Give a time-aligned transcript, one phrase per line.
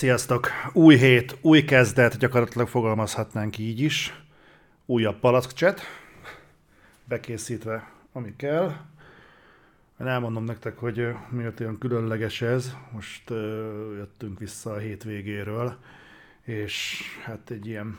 [0.00, 0.48] Sziasztok!
[0.72, 4.22] Új hét, új kezdet, gyakorlatilag fogalmazhatnánk így is.
[4.86, 5.80] Újabb palackcset,
[7.04, 8.72] bekészítve, ami kell.
[10.00, 12.74] Én elmondom nektek, hogy miért olyan különleges ez.
[12.92, 13.36] Most uh,
[13.96, 15.76] jöttünk vissza a hétvégéről,
[16.42, 17.98] és hát egy ilyen,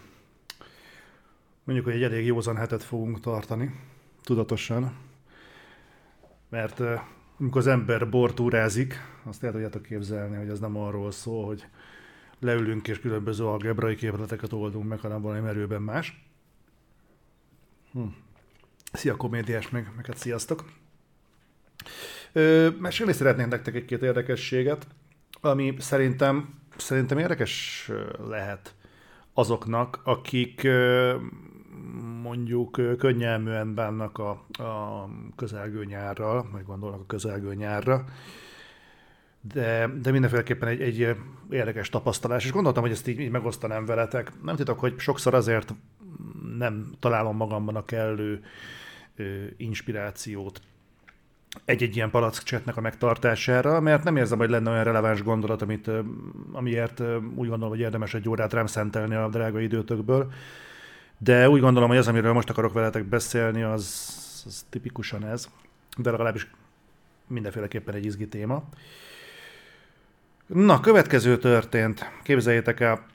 [1.63, 3.75] mondjuk, hogy egy elég józan hetet fogunk tartani,
[4.23, 4.95] tudatosan.
[6.49, 6.99] Mert uh,
[7.39, 11.65] amikor az ember bortúrázik, azt el tudjátok képzelni, hogy ez nem arról szól, hogy
[12.41, 16.25] leülünk és különböző algebrai képleteket oldunk meg, hanem valami merőben más.
[17.91, 18.03] Hm.
[18.91, 20.66] Szia komédiás, meg, meg hát sziasztok!
[22.31, 24.88] Ö, mesélni szeretnék nektek egy-két érdekességet,
[25.41, 27.89] ami szerintem, szerintem érdekes
[28.27, 28.75] lehet
[29.33, 30.67] azoknak, akik
[32.21, 34.30] mondjuk könnyelműen bánnak a,
[34.63, 38.05] a közelgő nyárral, meg gondolnak a közelgő nyárra,
[39.41, 41.16] de, de mindenféleképpen egy, egy
[41.50, 44.31] érdekes tapasztalás, és gondoltam, hogy ezt így, így megosztanám veletek.
[44.44, 45.73] Nem titok, hogy sokszor azért
[46.58, 48.44] nem találom magamban a kellő
[49.16, 49.23] ö,
[49.58, 50.61] inspirációt
[51.66, 55.89] egy-egy ilyen palackcsetnek a megtartására, mert nem érzem, hogy lenne olyan releváns gondolat, amit,
[56.52, 57.00] amiért
[57.36, 60.31] úgy gondolom, hogy érdemes egy órát rám szentelni a drága időtökből.
[61.17, 63.83] De úgy gondolom, hogy az, amiről most akarok veletek beszélni, az,
[64.45, 65.50] az tipikusan ez,
[65.98, 66.48] de legalábbis
[67.28, 68.64] mindenféleképpen egy izgi téma.
[70.53, 72.11] Na, következő történt.
[72.23, 73.05] Képzeljétek el,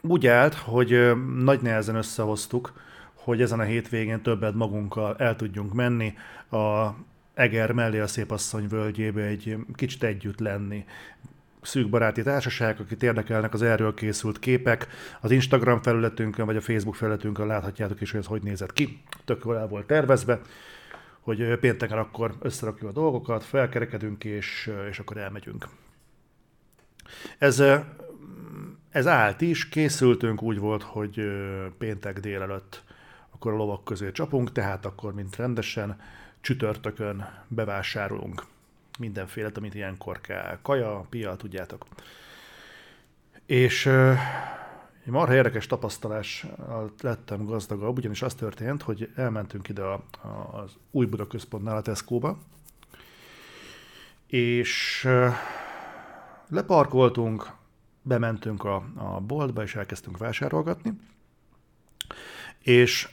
[0.00, 2.72] úgy állt, hogy nagy nehezen összehoztuk,
[3.14, 6.14] hogy ezen a hétvégén többet magunkkal el tudjunk menni
[6.50, 6.88] a
[7.34, 10.84] Eger mellé a Szépasszony völgyébe egy kicsit együtt lenni.
[11.60, 14.86] Szűk baráti társaság, akit érdekelnek az erről készült képek,
[15.20, 19.02] az Instagram felületünkön vagy a Facebook felületünkön láthatjátok is, hogy ez hogy nézett ki.
[19.24, 20.40] Tök el volt tervezve,
[21.20, 25.68] hogy pénteken akkor összerakjuk a dolgokat, felkerekedünk és, és akkor elmegyünk.
[27.40, 27.62] Ez,
[28.90, 31.20] ez állt is, készültünk, úgy volt, hogy
[31.78, 32.82] péntek délelőtt
[33.30, 36.00] akkor a lovak közé csapunk, tehát akkor, mint rendesen,
[36.40, 38.44] csütörtökön bevásárolunk
[38.98, 40.58] mindenféle, amit ilyenkor kell.
[40.62, 41.86] Kaja, pia, tudjátok.
[43.46, 43.86] És
[45.04, 46.46] egy marha érdekes tapasztalás
[47.00, 51.82] lettem gazdagabb, ugyanis az történt, hogy elmentünk ide a, a, az új Buda központnál a
[51.82, 52.38] Tesco-ba,
[54.26, 55.08] és
[56.50, 57.50] leparkoltunk,
[58.02, 60.92] bementünk a, a boltba, és elkezdtünk vásárolgatni,
[62.62, 63.08] és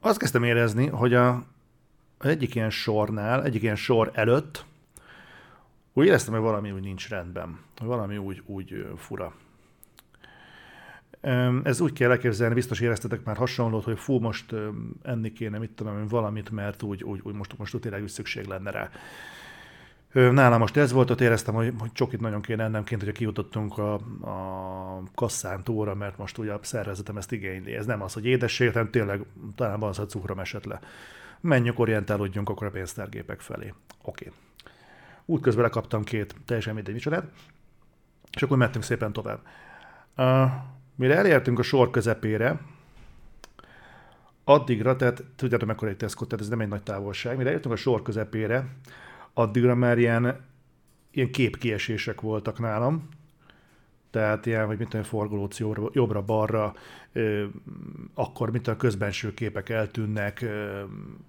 [0.00, 1.44] azt kezdtem érezni, hogy a,
[2.20, 4.64] egyik ilyen sornál, egyik ilyen sor előtt
[5.96, 9.34] úgy éreztem, hogy valami úgy nincs rendben, hogy valami úgy, úgy fura.
[11.62, 14.54] Ez úgy kell elképzelni, biztos éreztetek már hasonlót, hogy fú, most
[15.02, 18.70] enni kéne, mit tudom valamit, mert úgy, úgy, úgy most, most tényleg úgy szükség lenne
[18.70, 18.90] rá.
[20.14, 23.94] Nálam most ez volt, ott éreztem, hogy, hogy csokit nagyon kéne ennemként, hogyha kijutottunk a,
[23.94, 27.74] a kasszán túlra, mert most ugye a szervezetem ezt igényli.
[27.74, 30.80] Ez nem az, hogy édesség, hanem tényleg talán van az, hogy cukrom esett le.
[31.40, 33.74] Menjünk, orientálódjunk akkor a pénztárgépek felé.
[34.02, 34.26] Oké.
[34.26, 34.38] Okay.
[35.24, 37.24] Útközben lekaptam két teljesen mindegy micsodát,
[38.32, 39.40] és akkor mentünk szépen tovább.
[40.16, 40.50] Uh,
[40.94, 42.60] mire elértünk a sor közepére,
[44.44, 47.78] addigra, tehát tudjátok mekkora egy Tesco, tehát ez nem egy nagy távolság, mire elértünk a
[47.78, 48.66] sor közepére,
[49.34, 50.40] addigra már ilyen,
[51.10, 53.08] ilyen képkiesések voltak nálam,
[54.10, 56.74] tehát ilyen, hogy mit tudom, forgolóció jobbra-balra,
[58.14, 60.44] akkor mint a közbenső képek eltűnnek,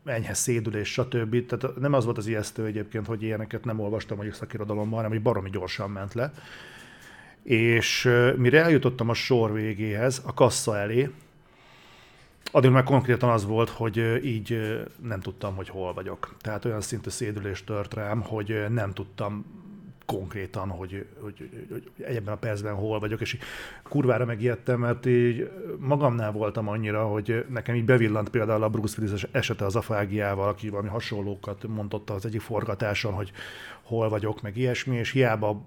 [0.06, 1.46] enyhe szédülés, stb.
[1.46, 5.22] Tehát nem az volt az ijesztő egyébként, hogy ilyeneket nem olvastam a szakirodalomban, hanem hogy
[5.22, 6.34] baromi gyorsan ment le.
[7.44, 11.10] És mire eljutottam a sor végéhez, a kassa elé,
[12.56, 16.36] addig már konkrétan az volt, hogy így nem tudtam, hogy hol vagyok.
[16.40, 19.46] Tehát olyan szintű szédülés tört rám, hogy nem tudtam
[20.06, 23.38] konkrétan, hogy, hogy, hogy, hogy ebben a percben hol vagyok, és
[23.84, 29.28] kurvára megijedtem, mert így magamnál voltam annyira, hogy nekem így bevillant például a Bruce Willis
[29.32, 33.32] esete az afágiával, aki valami hasonlókat mondotta az egyik forgatáson, hogy
[33.82, 35.62] hol vagyok, meg ilyesmi, és hiába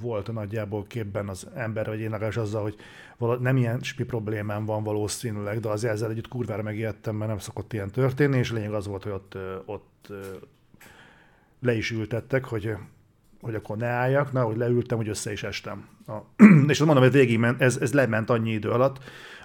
[0.00, 2.76] volt nagyjából képben az ember, vagy én legalábbis azzal, hogy
[3.18, 7.38] vala, nem ilyen spi problémám van valószínűleg, de azért ezzel együtt kurvára megijedtem, mert nem
[7.38, 10.12] szokott ilyen történni, és lényeg az volt, hogy ott, ott
[11.60, 12.76] le is ültettek, hogy
[13.40, 15.88] hogy akkor ne álljak, na, hogy leültem, hogy össze is estem.
[16.06, 16.16] A,
[16.68, 18.98] és azt mondom, hogy végigment, ez, ez lement annyi idő alatt,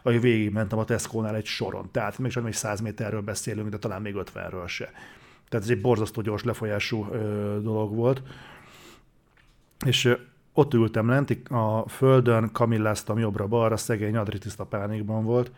[0.03, 1.91] hogy végigmentem a Tesco-nál egy soron.
[1.91, 4.91] Tehát még csak 100 méterről beszélünk, de talán még 50-ről se.
[5.49, 8.21] Tehát ez egy borzasztó gyors lefolyású ö, dolog volt.
[9.85, 10.13] És ö,
[10.53, 15.51] ott ültem lent, a földön, kamilláztam jobbra-balra, szegény Adri tiszta pánikban volt.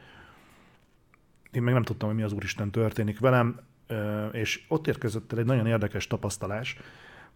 [1.52, 5.40] Én meg nem tudtam, hogy mi az Úristen történik velem, ö, és ott érkezett el
[5.40, 6.78] egy nagyon érdekes tapasztalás,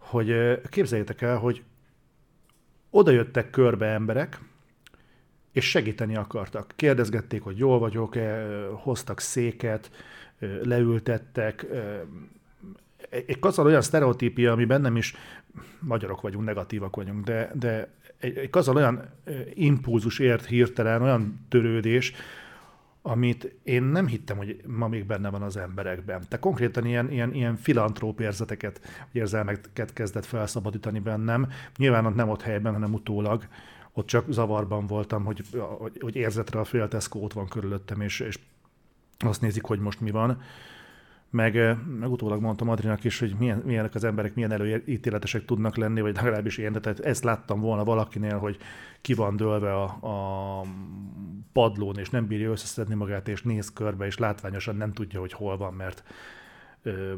[0.00, 1.62] hogy képzeljétek el, hogy
[2.90, 4.40] oda jöttek körbe emberek,
[5.52, 6.72] és segíteni akartak.
[6.76, 9.90] Kérdezgették, hogy jól vagyok-e, hoztak széket,
[10.62, 11.66] leültettek.
[13.10, 15.14] Egy kazal olyan sztereotípia, ami bennem is,
[15.78, 17.88] magyarok vagyunk, negatívak vagyunk, de, de
[18.18, 19.08] egy, egy kazal olyan
[19.54, 22.12] impulzus ért hirtelen, olyan törődés,
[23.02, 26.22] amit én nem hittem, hogy ma még benne van az emberekben.
[26.28, 28.80] Te konkrétan ilyen, ilyen, ilyen filantróp érzeteket,
[29.12, 31.48] érzelmeket kezdett felszabadítani bennem.
[31.76, 33.46] Nyilván ott nem ott helyben, hanem utólag.
[33.92, 35.42] Ott csak zavarban voltam, hogy,
[35.78, 38.38] hogy, hogy érzetre a fél ott van körülöttem, és, és
[39.18, 40.42] azt nézik, hogy most mi van.
[41.30, 41.54] Meg,
[41.98, 46.14] meg utólag mondtam Adrinak is, hogy milyen, milyenek az emberek, milyen előítéletesek tudnak lenni, vagy
[46.14, 48.58] legalábbis én, tehát ezt láttam volna valakinél, hogy
[49.00, 50.64] ki van dőlve a, a
[51.52, 55.56] padlón, és nem bírja összeszedni magát, és néz körbe, és látványosan nem tudja, hogy hol
[55.56, 56.04] van, mert
[56.82, 57.14] ö,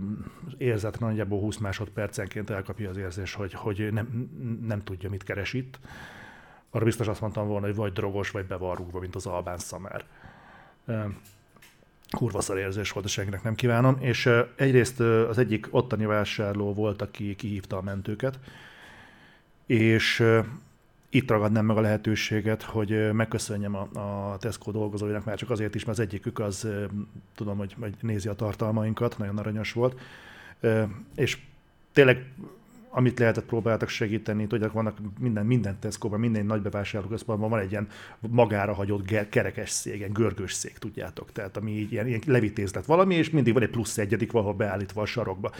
[0.58, 4.31] érzett nagyjából 20 másodpercenként elkapja az érzés, hogy, hogy nem,
[4.67, 5.79] nem tudja, mit keres itt.
[6.70, 10.05] Arra biztos azt mondtam volna, hogy vagy drogos, vagy bevarrúgva, mint az albán szamár
[12.17, 17.37] kurva érzés volt, a senkinek nem kívánom, és egyrészt az egyik ottani vásárló volt, aki
[17.37, 18.38] kihívta a mentőket,
[19.67, 20.25] és
[21.11, 23.88] itt ragadnám meg a lehetőséget, hogy megköszönjem a,
[24.32, 26.69] a Tesco dolgozóinak, már csak azért is, mert az egyikük az,
[27.35, 30.00] tudom, hogy, hogy nézi a tartalmainkat, nagyon aranyos volt,
[31.15, 31.38] és
[31.93, 32.32] tényleg
[32.94, 37.89] amit lehetett próbáltak segíteni, tudják, vannak minden, minden Tesco-ban, minden nagy bevásárlóközpontban van egy ilyen
[38.21, 41.33] magára hagyott kerekes szék, ilyen görgős szék, tudjátok.
[41.33, 45.06] Tehát ami ilyen, ilyen levitézlet valami, és mindig van egy plusz egyedik valahol beállítva a
[45.06, 45.53] sarokba.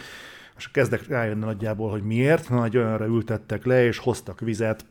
[0.57, 2.49] És kezdek rájönni nagyjából, hogy miért.
[2.49, 4.85] Nagy olyanra ültettek le, és hoztak vizet.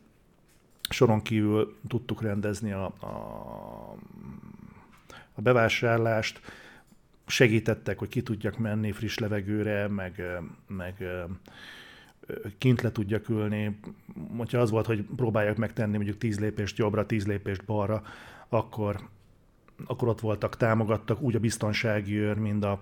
[0.89, 3.95] Soron kívül tudtuk rendezni a, a,
[5.33, 6.39] a bevásárlást,
[7.27, 10.21] segítettek, hogy ki tudjak menni friss levegőre, meg,
[10.67, 11.05] meg
[12.57, 13.79] kint le tudjak ülni.
[14.37, 18.03] Hogyha az volt, hogy próbálják megtenni mondjuk 10 lépést jobbra, 10 lépést balra,
[18.49, 19.09] akkor,
[19.85, 22.81] akkor ott voltak, támogattak, úgy a biztonsági őr, mind a,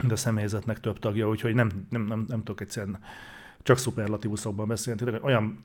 [0.00, 2.98] mind a személyzetnek több tagja, úgyhogy nem, nem, nem, nem tudok egyszerűen
[3.62, 5.00] csak szuperlatívuszokban beszélni.
[5.00, 5.64] Tényleg olyan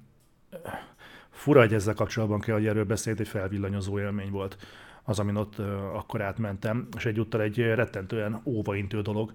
[1.30, 4.58] fura, hogy ezzel kapcsolatban kell, hogy erről beszélt, egy felvillanyozó élmény volt
[5.04, 5.60] az, amin ott
[5.94, 9.32] akkor átmentem, és egyúttal egy rettentően óvaintő dolog,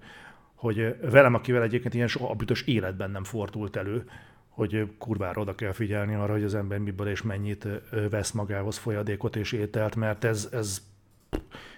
[0.55, 4.09] hogy velem, akivel egyébként ilyen soha a bütös életben nem fordult elő,
[4.47, 7.67] hogy kurvára oda kell figyelni arra, hogy az ember miből és mennyit
[8.09, 10.81] vesz magához folyadékot és ételt, mert ez, ez,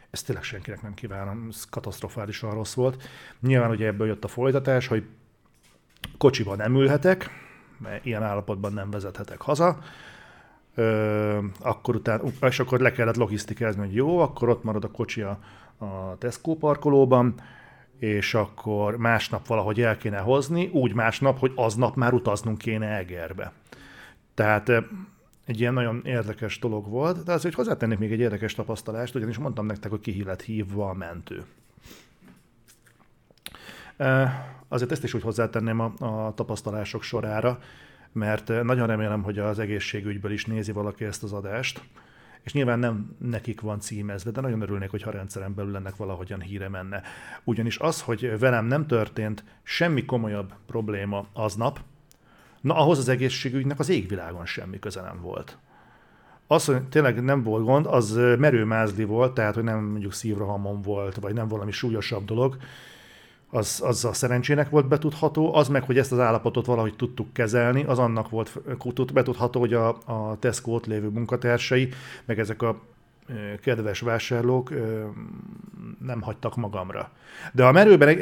[0.09, 3.09] ez tényleg senkinek nem kívánom, ez katasztrofálisan rossz volt.
[3.39, 5.05] Nyilván ugye ebből jött a folytatás, hogy
[6.17, 7.29] kocsiban nem ülhetek,
[7.77, 9.79] mert ilyen állapotban nem vezethetek haza,
[10.75, 15.21] Ö, akkor utána, és akkor le kellett logisztikázni, hogy jó, akkor ott marad a kocsi
[15.21, 15.39] a,
[15.77, 17.35] a Tesco parkolóban,
[17.99, 23.51] és akkor másnap valahogy el kéne hozni, úgy másnap, hogy aznap már utaznunk kéne Egerbe.
[24.33, 24.69] Tehát
[25.45, 29.65] egy ilyen nagyon érdekes dolog volt, de azért hozzátennék még egy érdekes tapasztalást, ugyanis mondtam
[29.65, 31.43] nektek, hogy ki hívva a mentő.
[34.67, 37.59] Azért ezt is úgy hozzátenném a, a tapasztalások sorára,
[38.11, 41.81] mert nagyon remélem, hogy az egészségügyből is nézi valaki ezt az adást,
[42.41, 46.41] és nyilván nem nekik van címezve, de nagyon örülnék, hogyha a rendszeren belül ennek valahogyan
[46.41, 47.01] híre menne.
[47.43, 51.79] Ugyanis az, hogy velem nem történt semmi komolyabb probléma aznap,
[52.61, 55.57] na ahhoz az egészségügynek az égvilágon semmi köze nem volt.
[56.47, 61.15] Az, hogy tényleg nem volt gond, az merőmázli volt, tehát hogy nem mondjuk szívrohamon volt,
[61.15, 62.57] vagy nem valami súlyosabb dolog,
[63.49, 67.83] az, az a szerencsének volt betudható, az meg, hogy ezt az állapotot valahogy tudtuk kezelni,
[67.83, 68.61] az annak volt
[69.13, 71.89] betudható, hogy a, a Tesco ott lévő munkatársai,
[72.25, 72.81] meg ezek a
[73.61, 74.73] kedves vásárlók
[76.05, 77.09] nem hagytak magamra.
[77.53, 78.17] De ha merőben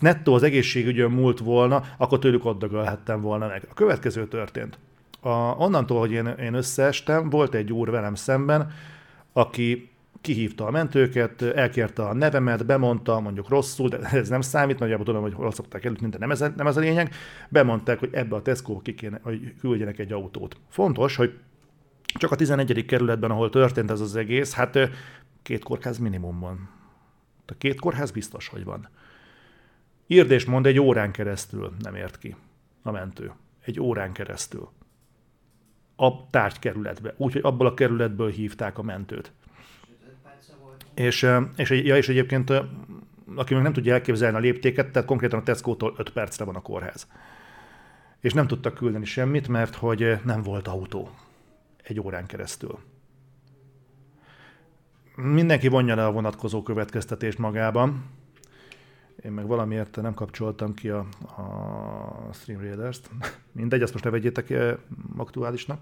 [0.00, 3.66] nettó az egészségügyön múlt volna, akkor tőlük oddagolhattam volna meg.
[3.70, 4.78] A következő történt.
[5.20, 8.72] A, onnantól, hogy én, én összeestem, volt egy úr velem szemben,
[9.32, 15.04] aki kihívta a mentőket, elkérte a nevemet, bemondta, mondjuk rosszul, de ez nem számít, nagyjából
[15.04, 17.14] tudom, hogy hol szokták előtt, de nem ez, nem ez a lényeg.
[17.48, 20.56] Bemondták, hogy ebbe a Tesco ki kéne, hogy küldjenek egy autót.
[20.68, 21.38] Fontos, hogy
[22.14, 22.84] csak a 11.
[22.86, 24.78] kerületben, ahol történt ez az egész, hát
[25.42, 26.68] két kórház minimum van.
[27.46, 28.88] A két kórház biztos, hogy van.
[30.06, 32.36] Írd és mond, egy órán keresztül nem ért ki
[32.82, 33.32] a mentő.
[33.64, 34.68] Egy órán keresztül.
[35.96, 37.14] A tárgykerületbe.
[37.16, 39.32] Úgyhogy abból a kerületből hívták a mentőt.
[40.98, 42.50] És, és, ja, és egyébként,
[43.34, 46.60] aki még nem tudja elképzelni a léptéket, tehát konkrétan a Tesco-tól 5 percre van a
[46.60, 47.06] kórház.
[48.20, 51.10] És nem tudtak küldeni semmit, mert hogy nem volt autó
[51.82, 52.78] egy órán keresztül.
[55.16, 58.04] Mindenki vonja le a vonatkozó következtetést magában.
[59.24, 63.10] Én meg valamiért nem kapcsoltam ki a, a Stream Raiders-t.
[63.52, 64.54] Mindegy, ezt most ne vegyétek
[65.16, 65.80] aktuálisnak.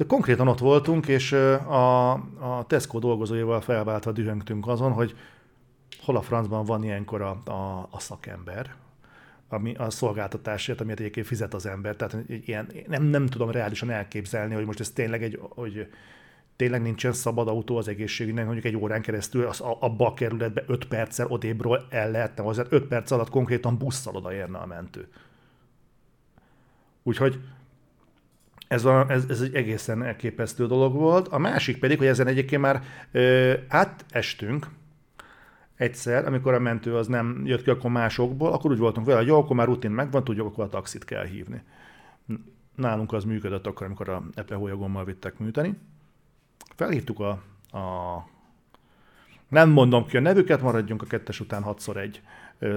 [0.00, 5.16] De konkrétan ott voltunk, és a, a Tesco dolgozóival felváltva dühöngtünk azon, hogy
[6.02, 8.74] hol a francban van ilyenkor a, a, a szakember,
[9.48, 11.96] ami a szolgáltatásért, amit egyébként fizet az ember.
[11.96, 15.88] Tehát ilyen, nem, nem tudom reálisan elképzelni, hogy most ez tényleg egy, hogy
[16.56, 20.84] tényleg nincsen szabad autó az egészségügynek, mondjuk egy órán keresztül az, abba a kerületbe 5
[20.84, 25.08] perccel odébről el lehetne hozzá, 5 perc alatt konkrétan busszal odaérne a mentő.
[27.02, 27.40] Úgyhogy
[28.70, 31.28] ez, a, ez, ez egy egészen elképesztő dolog volt.
[31.28, 34.66] A másik pedig, hogy ezen egyébként már ö, átestünk,
[35.76, 39.26] egyszer, amikor a mentő az nem jött ki akkor másokból, akkor úgy voltunk vele, hogy
[39.26, 41.62] jó, akkor már rutin megvan, tudjuk, akkor a taxit kell hívni.
[42.74, 45.78] Nálunk az működött akkor, amikor a epehólyagommal vittek műteni.
[46.76, 47.30] Felhívtuk a,
[47.78, 48.26] a
[49.48, 52.22] nem mondom ki a nevüket, maradjunk a kettes után 6 egy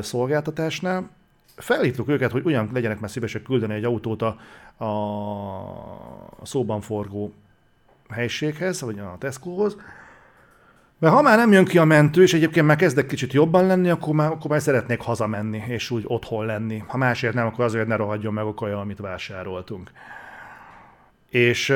[0.01, 1.09] szolgáltatásnál.
[1.55, 4.37] Felhívtuk őket, hogy ugyan legyenek már szívesek küldeni egy autót a,
[6.39, 7.33] a szóban forgó
[8.09, 9.77] helységhez, vagy a Tescohoz,
[11.03, 13.89] mert ha már nem jön ki a mentő, és egyébként már kezdek kicsit jobban lenni,
[13.89, 16.83] akkor már, akkor már szeretnék hazamenni, és úgy otthon lenni.
[16.87, 19.91] Ha másért nem, akkor azért ne rohadjon meg a kaja, amit vásároltunk.
[21.29, 21.73] És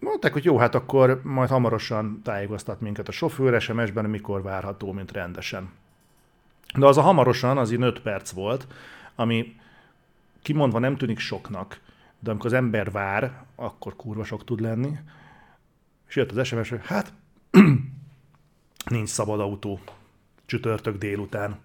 [0.00, 5.12] mondták, hogy jó, hát akkor majd hamarosan tájékoztat minket a sofőr SMS-ben, mikor várható, mint
[5.12, 5.70] rendesen.
[6.76, 8.66] De az a hamarosan, az így 5 perc volt,
[9.14, 9.56] ami
[10.42, 11.80] kimondva nem tűnik soknak,
[12.18, 14.98] de amikor az ember vár, akkor kurva sok tud lenni.
[16.08, 17.12] És jött az SMS, hogy hát
[18.90, 19.80] nincs szabad autó
[20.46, 21.58] csütörtök délután.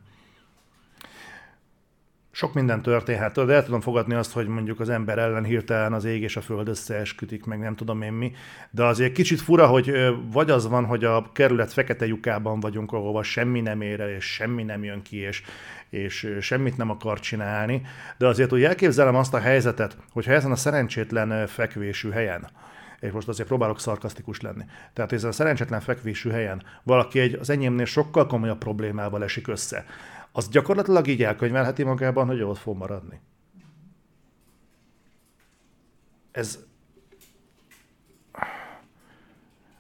[2.36, 6.06] Sok minden történhet, de el tudom fogadni azt, hogy mondjuk az ember ellen hirtelen az
[6.06, 8.32] ég és a föld összeesküdik, meg nem tudom én mi,
[8.72, 9.94] de azért kicsit fura, hogy
[10.32, 14.26] vagy az van, hogy a kerület fekete lyukában vagyunk, ahova semmi nem ér el, és
[14.26, 15.44] semmi nem jön ki, és,
[15.90, 17.82] és semmit nem akar csinálni,
[18.18, 22.50] de azért úgy elképzelem azt a helyzetet, hogyha ezen a szerencsétlen fekvésű helyen,
[23.00, 24.64] és most azért próbálok szarkasztikus lenni.
[24.94, 29.86] Tehát ezen a szerencsétlen fekvésű helyen valaki egy az enyémnél sokkal komolyabb problémával esik össze,
[30.36, 33.22] az gyakorlatilag így elkönyvelheti magában, hogy ott fog maradni.
[36.32, 36.60] Ez,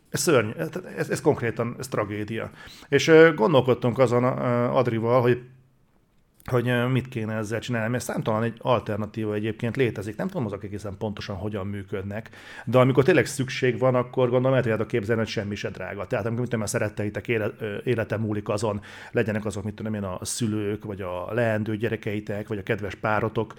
[0.09, 0.49] ez szörny,
[0.97, 2.51] ez, ez konkrétan, ez tragédia.
[2.87, 5.43] És gondolkodtunk azon Adrival, hogy
[6.45, 10.15] hogy mit kéne ezzel csinálni, mert számtalan egy alternatíva egyébként létezik.
[10.15, 12.29] Nem tudom azok egészen pontosan hogyan működnek,
[12.65, 16.07] de amikor tényleg szükség van, akkor gondolom el tudjátok képzelni, hogy semmi se drága.
[16.07, 17.27] Tehát amikor mit tudom, a szeretteitek
[17.83, 18.81] élete múlik azon,
[19.11, 23.53] legyenek azok, mit tudom én, a szülők, vagy a leendő gyerekeitek, vagy a kedves párotok,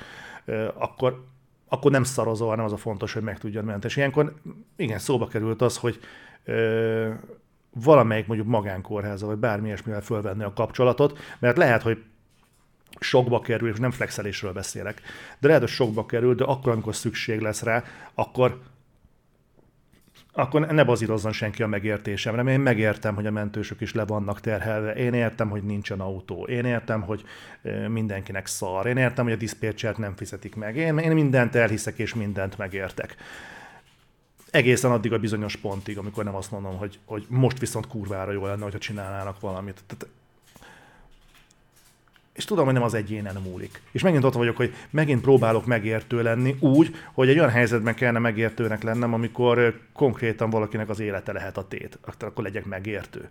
[0.74, 1.24] akkor,
[1.68, 3.86] akkor nem szarozol, hanem az a fontos, hogy meg tudjon menteni.
[3.86, 4.34] És ilyenkor
[4.76, 6.00] igen, szóba került az, hogy
[7.70, 12.02] valamelyik mondjuk magánkórháza, vagy bármi ilyesmivel fölvenni a kapcsolatot, mert lehet, hogy
[13.00, 15.02] sokba kerül, és nem flexelésről beszélek,
[15.38, 17.84] de lehet, hogy sokba kerül, de akkor, amikor szükség lesz rá,
[18.14, 18.60] akkor
[20.36, 24.40] akkor ne bazírozzon senki a megértésemre, mert én megértem, hogy a mentősök is le vannak
[24.40, 27.24] terhelve, én értem, hogy nincsen autó, én értem, hogy
[27.88, 32.14] mindenkinek szar, én értem, hogy a diszpécsert nem fizetik meg, én, én mindent elhiszek, és
[32.14, 33.16] mindent megértek.
[34.50, 38.46] Egészen addig a bizonyos pontig, amikor nem azt mondom, hogy, hogy most viszont kurvára jó
[38.46, 39.82] lenne, hogyha csinálnának valamit.
[39.86, 40.14] Tehát
[42.34, 43.82] és tudom, hogy nem az egyénen múlik.
[43.90, 48.18] És megint ott vagyok, hogy megint próbálok megértő lenni úgy, hogy egy olyan helyzetben kellene
[48.18, 51.98] megértőnek lennem, amikor konkrétan valakinek az élete lehet a tét.
[52.18, 53.28] Akkor legyek megértő.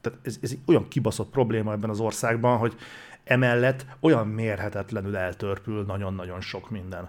[0.00, 2.76] Tehát ez, ez olyan kibaszott probléma ebben az országban, hogy
[3.24, 7.08] emellett olyan mérhetetlenül eltörpül nagyon-nagyon sok minden.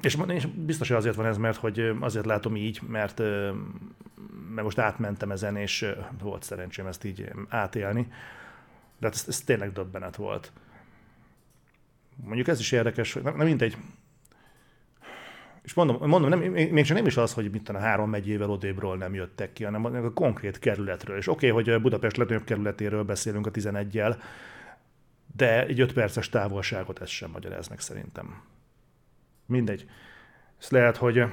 [0.00, 3.18] És, és biztos, hogy azért van ez, mert hogy azért látom így, mert,
[4.48, 5.86] mert most átmentem ezen, és
[6.22, 8.08] volt szerencsém ezt így átélni
[9.04, 10.52] de hát ez, ez tényleg döbbenet volt.
[12.16, 13.76] Mondjuk ez is érdekes, hogy nem, nem mindegy.
[15.62, 18.96] És mondom, mondom nem, még csak nem is az, hogy mit a három megyével odébről
[18.96, 21.16] nem jöttek ki, hanem a konkrét kerületről.
[21.16, 24.22] És oké, okay, hogy Budapest legnagyobb kerületéről beszélünk a 11-jel,
[25.36, 28.42] de egy 5 perces távolságot ez sem magyaráz meg szerintem.
[29.46, 29.88] Mindegy.
[30.60, 31.24] Ez lehet, hogy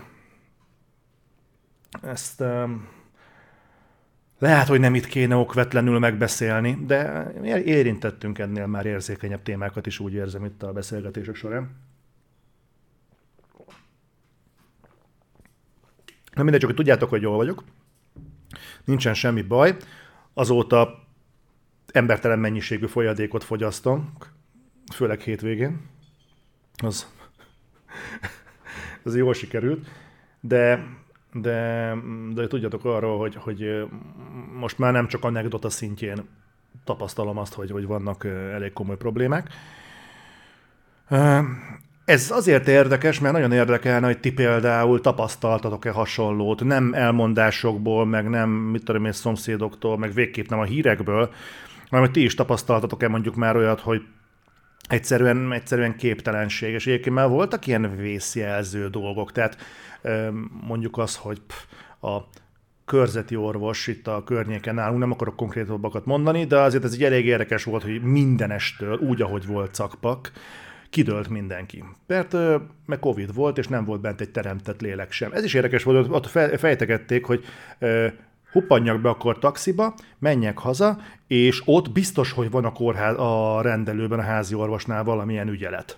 [2.02, 2.44] ezt
[4.42, 7.32] lehet, hogy nem itt kéne okvetlenül megbeszélni, de
[7.64, 11.70] érintettünk ennél már érzékenyebb témákat is, úgy érzem itt a beszélgetések során.
[16.34, 17.64] Na mindegy, csak hogy tudjátok, hogy jól vagyok.
[18.86, 19.78] Nincsen semmi baj.
[20.34, 21.04] Azóta
[21.92, 24.14] embertelen mennyiségű folyadékot fogyasztom,
[24.94, 25.82] főleg hétvégén.
[26.76, 27.14] Az,
[29.04, 29.88] az jól sikerült.
[30.40, 30.86] De
[31.34, 31.94] de,
[32.34, 33.86] de tudjatok arról, hogy, hogy
[34.60, 36.28] most már nem csak anekdota szintjén
[36.84, 39.50] tapasztalom azt, hogy, hogy vannak elég komoly problémák.
[42.06, 48.50] Ez azért érdekes, mert nagyon érdekelne, hogy ti például tapasztaltatok-e hasonlót, nem elmondásokból, meg nem,
[48.50, 51.34] mit tudom én, szomszédoktól, meg végképp nem a hírekből,
[51.90, 54.02] hanem hogy ti is tapasztaltatok-e mondjuk már olyat, hogy
[54.92, 59.58] egyszerűen, egyszerűen képtelenség, és egyébként már voltak ilyen vészjelző dolgok, tehát
[60.68, 61.42] mondjuk az, hogy
[62.02, 62.18] a
[62.86, 67.26] körzeti orvos itt a környéken nálunk, nem akarok konkrétabbakat mondani, de azért ez egy elég
[67.26, 70.32] érdekes volt, hogy mindenestől, úgy, ahogy volt cakpak,
[70.90, 71.84] kidőlt mindenki.
[72.08, 72.38] Mert
[72.86, 75.32] meg Covid volt, és nem volt bent egy teremtett lélek sem.
[75.32, 76.28] Ez is érdekes volt, ott
[76.60, 77.44] fejtegették, hogy
[78.52, 84.20] huppanjak be akkor taxiba, menjek haza, és ott biztos, hogy van a, kórház, a rendelőben,
[84.20, 85.98] a házi orvosnál valamilyen ügyelet.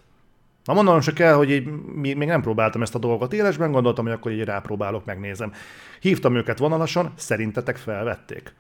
[0.63, 4.13] Na mondanom se kell, hogy így, még nem próbáltam ezt a dolgot élesben, gondoltam, hogy
[4.13, 5.53] akkor így rápróbálok, megnézem.
[6.00, 8.53] Hívtam őket vonalasan, szerintetek felvették.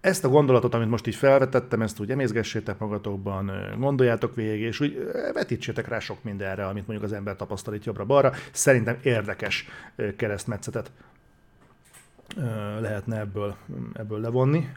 [0.00, 5.10] Ezt a gondolatot, amit most így felvetettem, ezt úgy emészgessétek magatokban, gondoljátok végig, és úgy
[5.32, 8.32] vetítsétek rá sok mindenre, amit mondjuk az ember tapasztal itt jobbra-balra.
[8.52, 9.66] Szerintem érdekes
[10.16, 10.90] keresztmetszetet
[12.80, 13.56] lehetne ebből,
[13.92, 14.68] ebből levonni.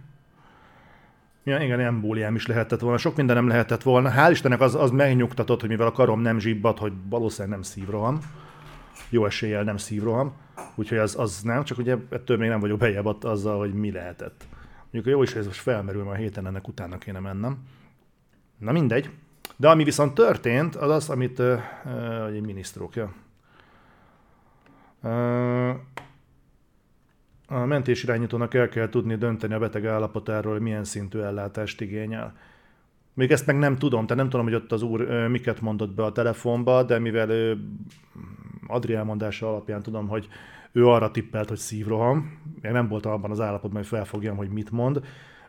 [1.44, 4.12] Ja, igen, embóliám is lehetett volna, sok minden nem lehetett volna.
[4.16, 8.20] Hál' Istennek az, az megnyugtatott, hogy mivel a karom nem zsibbad, hogy valószínűleg nem szívroham.
[9.10, 10.34] Jó eséllyel nem szívroham.
[10.76, 14.46] Úgyhogy az, az nem, csak ugye ettől még nem vagyok bejebb azzal, hogy mi lehetett.
[14.92, 17.58] Mondjuk jó is, hogy ez most felmerül, ma a héten ennek utána kéne mennem.
[18.58, 19.10] Na mindegy.
[19.58, 23.14] De ami viszont történt, az az, amit uh, uh, egy minisztrók, ja.
[25.04, 25.70] Uh,
[27.48, 32.36] a mentés el kell tudni dönteni a beteg állapotáról, hogy milyen szintű ellátást igényel.
[33.14, 35.94] Még ezt meg nem tudom, tehát nem tudom, hogy ott az úr uh, miket mondott
[35.94, 37.60] be a telefonba, de mivel uh,
[38.68, 40.28] Adri elmondása alapján tudom, hogy
[40.72, 42.41] ő arra tippelt, hogy szívroham.
[42.62, 45.02] Még nem volt abban az állapotban, hogy felfogjam, hogy mit mond.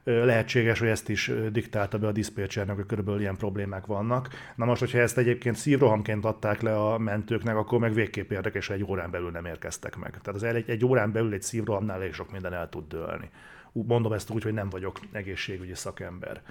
[0.04, 4.28] Lehetséges, hogy ezt is diktálta be a diszpécsernek, hogy körülbelül ilyen problémák vannak.
[4.54, 8.84] Na most, hogyha ezt egyébként szívrohamként adták le a mentőknek, akkor meg végképp érdekes, egy
[8.84, 10.10] órán belül nem érkeztek meg.
[10.10, 13.30] Tehát az egy, egy órán belül egy szívrohamnál elég sok minden el tud dőlni.
[13.72, 16.42] Mondom ezt úgy, hogy nem vagyok egészségügyi szakember.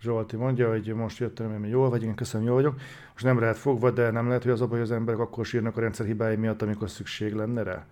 [0.00, 2.74] Zsolti mondja, hogy most jöttem, hogy jól vagy, én köszönöm, jól vagyok.
[3.12, 5.46] Most nem lehet fogva, de nem lehet, hogy az a baj, hogy az emberek akkor
[5.46, 7.86] sírnak a rendszer hibái miatt, amikor szükség lenne rá.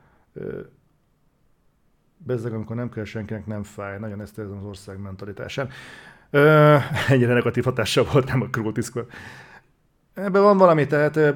[2.16, 3.98] Bezzeg, amikor nem kell senkinek, nem fáj.
[3.98, 5.68] Nagyon ezt érzem az ország mentalitásán.
[6.30, 6.76] Ö,
[7.08, 9.06] ennyire negatív hatással volt, nem a krultiszkor.
[10.14, 11.34] Ebben van valami, tehát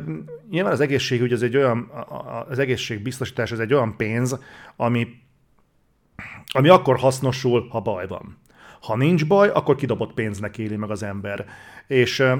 [0.50, 1.90] nyilván az egészségügy az egy olyan,
[2.48, 4.38] az egészségbiztosítás az egy olyan pénz,
[4.76, 5.06] ami,
[6.52, 8.36] ami akkor hasznosul, ha baj van.
[8.82, 11.46] Ha nincs baj, akkor kidobott pénznek éli meg az ember.
[11.86, 12.32] És uh,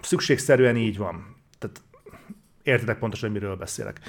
[0.00, 1.36] szükségszerűen így van.
[1.58, 1.80] Tehát
[2.62, 4.00] értitek pontosan, hogy miről beszélek.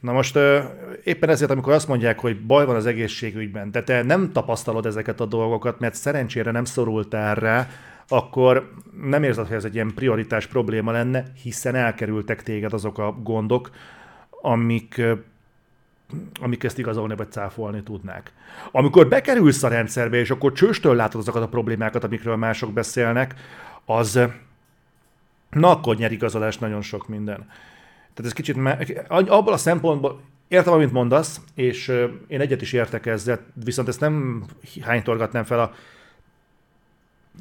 [0.00, 0.38] Na most
[1.04, 5.20] éppen ezért, amikor azt mondják, hogy baj van az egészségügyben, de te nem tapasztalod ezeket
[5.20, 7.68] a dolgokat, mert szerencsére nem szorultál rá,
[8.08, 13.12] akkor nem érzed, hogy ez egy ilyen prioritás probléma lenne, hiszen elkerültek téged azok a
[13.22, 13.70] gondok,
[14.30, 15.02] amik
[16.40, 18.32] amik ezt igazolni vagy cáfolni tudnák.
[18.70, 23.34] Amikor bekerülsz a rendszerbe, és akkor csőstől látod azokat a problémákat, amikről mások beszélnek,
[23.84, 24.20] az
[25.50, 27.36] na akkor nyer igazolás nagyon sok minden.
[28.14, 28.56] Tehát ez kicsit,
[29.08, 31.88] abból a szempontból értem, amit mondasz, és
[32.26, 34.44] én egyet is értek ezzel, viszont ezt nem
[34.80, 35.72] hánytorgatnám fel a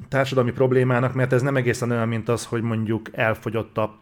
[0.10, 3.98] társadalmi problémának, mert ez nem egészen olyan, mint az, hogy mondjuk elfogyott a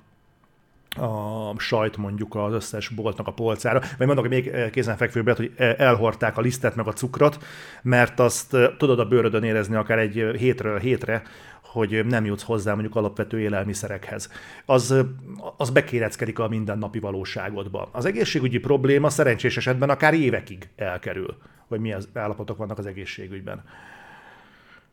[0.96, 5.76] a sajt mondjuk az összes boltnak a polcára, vagy mondok, még eh, kézenfekvőbbet, hogy eh,
[5.78, 7.38] elhordták a lisztet meg a cukrot,
[7.82, 11.22] mert azt eh, tudod a bőrödön érezni akár egy hétről hétre,
[11.62, 14.32] hogy nem jutsz hozzá mondjuk alapvető élelmiszerekhez.
[14.66, 15.06] Az,
[15.58, 17.90] az bekéreckedik a mindennapi valóságodba.
[17.92, 23.64] Az egészségügyi probléma szerencsés esetben akár évekig elkerül, hogy milyen állapotok vannak az egészségügyben.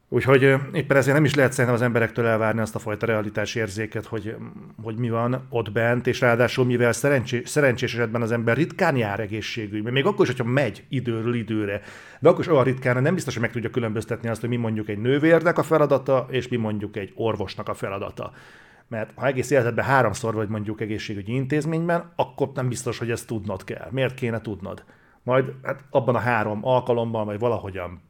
[0.09, 4.07] Úgyhogy éppen ezért nem is lehet szerintem az emberektől elvárni azt a fajta realitás érzéket,
[4.07, 4.37] hogy,
[4.83, 9.21] hogy mi van ott bent, és ráadásul mivel szerencsés, szerencsés esetben az ember ritkán jár
[9.21, 11.81] egészségügyben, még akkor is, hogyha megy időről időre,
[12.21, 14.89] de akkor is olyan ritkán, nem biztos, hogy meg tudja különböztetni azt, hogy mi mondjuk
[14.89, 18.33] egy nővérnek a feladata, és mi mondjuk egy orvosnak a feladata.
[18.89, 23.65] Mert ha egész életedben háromszor vagy mondjuk egészségügyi intézményben, akkor nem biztos, hogy ezt tudnod
[23.65, 23.89] kell.
[23.91, 24.85] Miért kéne tudnod?
[25.23, 28.01] Majd hát abban a három alkalommal, vagy valahogyan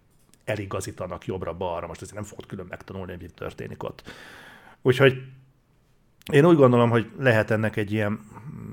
[0.44, 1.86] eligazítanak jobbra-balra.
[1.86, 4.02] Most ezért nem fogod külön megtanulni, hogy mi történik ott.
[4.82, 5.22] Úgyhogy
[6.32, 8.20] én úgy gondolom, hogy lehet ennek egy ilyen,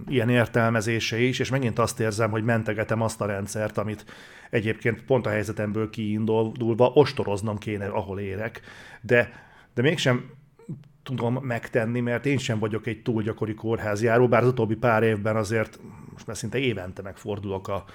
[0.08, 4.06] ilyen értelmezése is, és megint azt érzem, hogy mentegetem azt a rendszert, amit
[4.50, 8.62] egyébként pont a helyzetemből kiindulva ostoroznom kéne, ahol érek,
[9.02, 9.32] de,
[9.74, 10.30] de mégsem
[11.04, 15.36] tudom megtenni, mert én sem vagyok egy túl gyakori kórházjáró, bár az utóbbi pár évben
[15.36, 15.80] azért
[16.12, 17.86] most már szinte évente megfordulok a,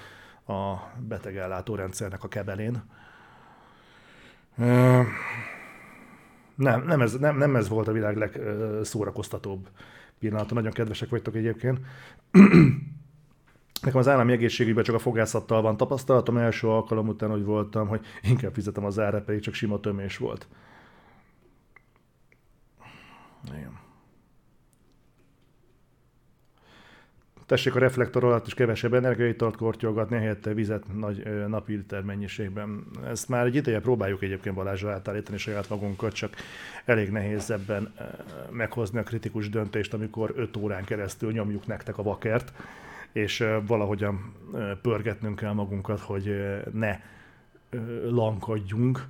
[0.53, 2.83] a betegellátórendszernek a kebelén.
[6.55, 9.69] Nem, nem, ez, nem, nem ez volt a világ legszórakoztatóbb
[10.19, 10.53] pillanata.
[10.53, 11.79] Nagyon kedvesek vagytok egyébként.
[13.81, 16.37] Nekem az állami egészségügyben csak a fogászattal van tapasztalatom.
[16.37, 20.47] Első alkalom után, hogy voltam, hogy inkább fizetem az árát, pedig csak sima tömés volt.
[23.47, 23.86] Igen.
[27.47, 32.85] Tessék a reflektor alatt is kevesebb energiaitalt kortyolgatni, helyette vizet nagy napi liter mennyiségben.
[33.05, 36.35] Ezt már egy ideje próbáljuk egyébként Balázsra átállítani saját magunkat, csak
[36.85, 37.93] elég nehéz ebben
[38.51, 42.53] meghozni a kritikus döntést, amikor 5 órán keresztül nyomjuk nektek a vakert,
[43.11, 44.33] és valahogyan
[44.81, 46.35] pörgetnünk kell magunkat, hogy
[46.73, 46.99] ne
[48.09, 49.07] lankadjunk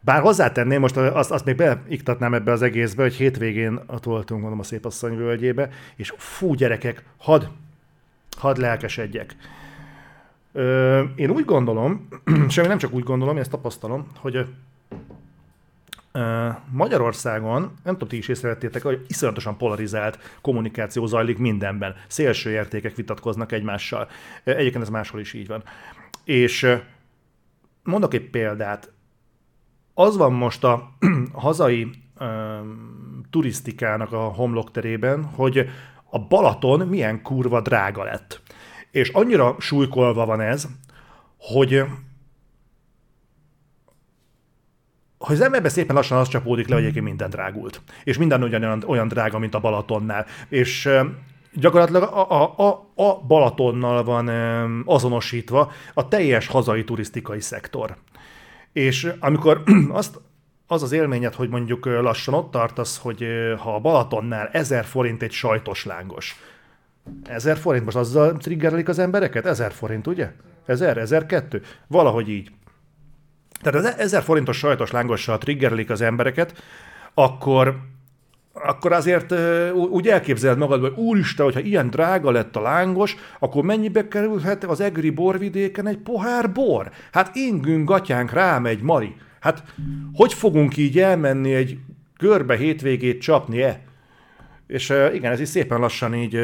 [0.00, 4.58] bár hozzátenném, most azt, azt még beiktatnám ebbe az egészbe, hogy hétvégén ott voltunk, mondom,
[4.58, 7.50] a Szépasszony völgyébe, és fú, gyerekek, had,
[8.36, 9.36] had lelkesedjek.
[10.52, 12.08] Ö, én úgy gondolom,
[12.48, 14.46] semmi nem csak úgy gondolom, én ezt tapasztalom, hogy
[16.12, 21.94] ö, Magyarországon, nem tudom, ti is észrevettétek, hogy iszonyatosan polarizált kommunikáció zajlik mindenben.
[22.06, 24.08] Szélső értékek vitatkoznak egymással.
[24.44, 25.62] Egyébként ez máshol is így van.
[26.24, 26.76] És
[27.82, 28.90] mondok egy példát
[29.94, 30.90] az van most a
[31.32, 32.58] hazai ö,
[33.30, 35.68] turisztikának a homlokterében, hogy
[36.16, 38.40] a Balaton milyen kurva drága lett.
[38.90, 40.66] És annyira súlykolva van ez,
[41.38, 41.84] hogy
[45.18, 47.80] hogy az emberben szépen lassan az csapódik le, hogy egyébként minden drágult.
[48.04, 50.26] És minden ugyanolyan olyan drága, mint a Balatonnál.
[50.48, 50.88] És
[51.52, 54.28] gyakorlatilag a, a, a, a Balatonnal van
[54.84, 57.96] azonosítva a teljes hazai turisztikai szektor.
[58.72, 60.20] És amikor azt,
[60.66, 63.26] az az élményed, hogy mondjuk lassan ott tartasz, hogy
[63.58, 66.36] ha a Balatonnál 1000 forint egy sajtos lángos,
[67.24, 69.46] 1000 forint, most azzal triggerelik az embereket?
[69.46, 70.32] 1000 forint, ugye?
[70.66, 71.62] 1000, 1002?
[71.86, 72.50] Valahogy így.
[73.62, 76.62] Tehát az 1000 forintos sajtos lángossal triggerelik az embereket,
[77.14, 77.76] akkor
[78.64, 79.34] akkor azért
[79.90, 84.80] úgy elképzeled magad, hogy úristen, hogyha ilyen drága lett a lángos, akkor mennyibe kerülhet az
[84.80, 86.90] egri borvidéken egy pohár bor?
[87.12, 89.16] Hát ingünk gatyánk rámegy, Mari.
[89.46, 89.64] Hát
[90.12, 91.78] hogy fogunk így elmenni egy
[92.18, 93.80] körbe hétvégét csapni-e?
[94.66, 96.38] És igen, ez is szépen lassan így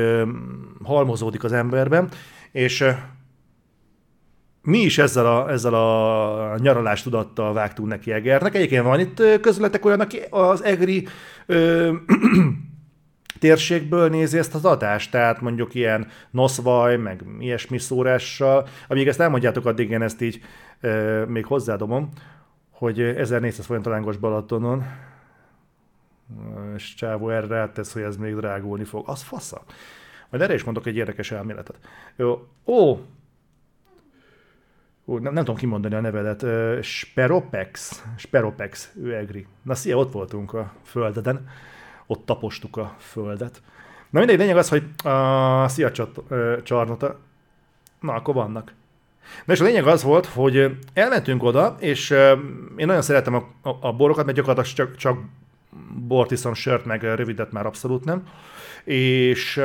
[0.82, 2.08] halmozódik az emberben,
[2.52, 2.84] és
[4.62, 8.54] mi is ezzel a, ezzel a nyaralás tudattal vágtunk neki Egernek.
[8.54, 11.06] Egyébként van itt közületek olyan, aki az Egri
[11.46, 11.92] ö,
[13.40, 18.68] térségből nézi ezt az adást, tehát mondjuk ilyen noszvaj, meg ilyesmi szórással.
[18.88, 20.40] Amíg ezt elmondjátok, addig én ezt így
[20.80, 22.10] ö, még hozzádomom,
[22.82, 24.84] hogy 1400 forint a Balatonon,
[26.74, 29.08] és Csávó erre tesz, hogy ez még drágulni fog.
[29.08, 29.62] Az fasza.
[30.30, 31.78] Majd erre is mondok egy érdekes elméletet.
[32.16, 32.46] Jó.
[32.64, 32.98] Ó,
[35.04, 36.44] Ú, nem, nem tudom kimondani a nevedet,
[36.84, 39.46] Speropex, Speropex, ő egri.
[39.62, 41.48] Na szia, ott voltunk a földeden,
[42.06, 43.62] ott tapostuk a földet.
[44.10, 46.22] Na mindegy, lényeg az, hogy a szia csat,
[46.62, 47.18] csarnota,
[48.00, 48.72] na akkor vannak.
[49.44, 52.10] Na és a lényeg az volt, hogy elmentünk oda, és
[52.76, 55.18] én nagyon szeretem a, a, a borokat, mert gyakorlatilag csak, csak
[55.94, 58.26] bort iszom, sört, meg rövidet már abszolút nem.
[58.84, 59.64] És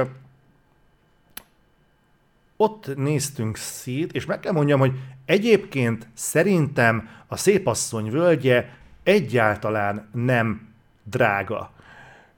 [2.58, 4.94] ott néztünk szét, és meg kell mondjam, hogy
[5.26, 8.70] egyébként szerintem a Szépasszony völgye
[9.04, 11.72] egyáltalán nem drága.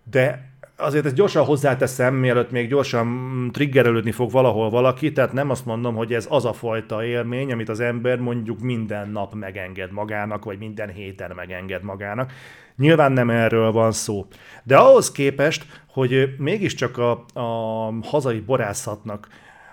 [0.03, 0.48] De
[0.79, 5.95] azért ezt gyorsan hozzáteszem, mielőtt még gyorsan triggerelődni fog valahol valaki, tehát nem azt mondom,
[5.95, 10.57] hogy ez az a fajta élmény, amit az ember mondjuk minden nap megenged magának, vagy
[10.57, 12.31] minden héten megenged magának.
[12.77, 14.27] Nyilván nem erről van szó.
[14.63, 19.27] De ahhoz képest, hogy mégiscsak a, a hazai borászatnak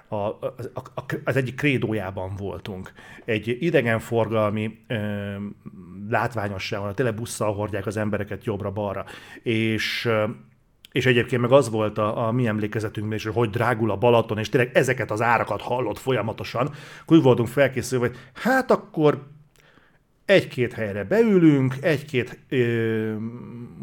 [0.09, 0.55] a, a,
[0.95, 2.93] a, az egyik krédójában voltunk.
[3.25, 4.97] Egy idegenforgalmi ö,
[6.09, 9.05] látványosságon, tényleg busszal hordják az embereket jobbra-balra,
[9.43, 10.09] és
[10.97, 14.49] és egyébként meg az volt a, a mi emlékezetünkben is, hogy drágul a Balaton, és
[14.49, 16.71] tényleg ezeket az árakat hallott folyamatosan,
[17.07, 19.27] úgy voltunk felkészülve, hogy hát akkor
[20.25, 23.15] egy-két helyre beülünk, egy-két ö,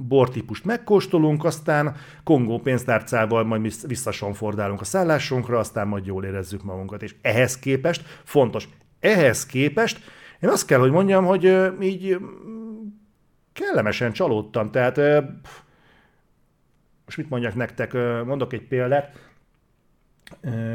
[0.08, 7.04] bortípust megkóstolunk, aztán Kongó pénztárcával majd visszasonfordálunk a szállásunkra, aztán majd jól érezzük magunkat.
[7.04, 8.68] És ehhez képest, fontos,
[9.00, 10.00] ehhez képest,
[10.40, 12.18] én azt kell, hogy mondjam, hogy ö, így
[13.54, 14.72] kellemesen csalódtam.
[14.72, 15.20] Tehát ö,
[17.06, 17.94] most mit mondjak nektek,
[18.26, 19.32] mondok egy példát,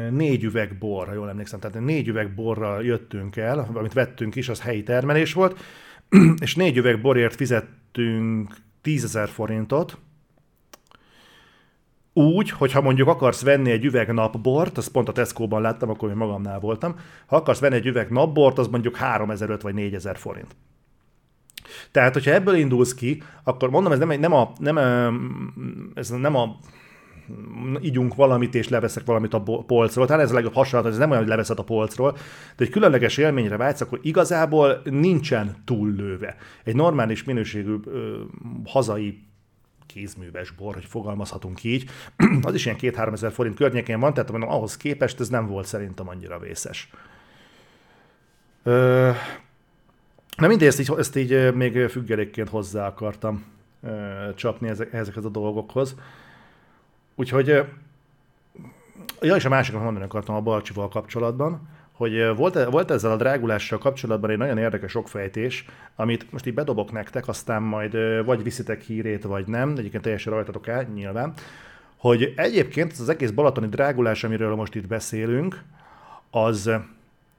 [0.09, 4.49] négy üveg bor, ha jól emlékszem, tehát négy üveg borral jöttünk el, amit vettünk is,
[4.49, 5.59] az helyi termelés volt,
[6.41, 9.97] és négy üveg borért fizettünk 10 ezer forintot,
[12.13, 16.17] úgy, hogyha mondjuk akarsz venni egy üveg napbort, azt pont a Tesco-ban láttam, akkor még
[16.17, 20.55] magamnál voltam, ha akarsz venni egy üveg napbort, az mondjuk 3000 vagy 4000 forint.
[21.91, 24.77] Tehát, hogyha ebből indulsz ki, akkor mondom, ez nem, nem a, nem,
[25.93, 26.57] ez nem a
[27.81, 30.05] ígyunk valamit és leveszek valamit a polcról.
[30.05, 32.11] Talán ez a legjobb hasonlat, ez nem olyan, hogy leveszed a polcról,
[32.55, 36.35] de egy különleges élményre vágysz, akkor igazából nincsen túllőve.
[36.63, 38.19] Egy normális minőségű ö,
[38.65, 39.27] hazai
[39.85, 41.89] kézműves bor, hogy fogalmazhatunk így,
[42.41, 45.65] az is ilyen 2-3 ezer forint környékén van, tehát mondom, ahhoz képest ez nem volt
[45.65, 46.89] szerintem annyira vészes.
[48.63, 49.11] Ö,
[50.39, 53.45] na mindegy, ezt így, ezt így még függelékként hozzá akartam
[54.35, 55.95] csapni ezek, ezekhez a dolgokhoz.
[57.15, 57.47] Úgyhogy,
[59.21, 63.77] ja, és a másikat mondani akartam a Balcsival kapcsolatban, hogy volt, volt ezzel a drágulással
[63.77, 69.23] kapcsolatban egy nagyon érdekes okfejtés, amit most így bedobok nektek, aztán majd vagy viszitek hírét,
[69.23, 71.33] vagy nem, egyébként teljesen rajtatok el, nyilván,
[71.97, 75.63] hogy egyébként az egész balatoni drágulás, amiről most itt beszélünk,
[76.31, 76.69] az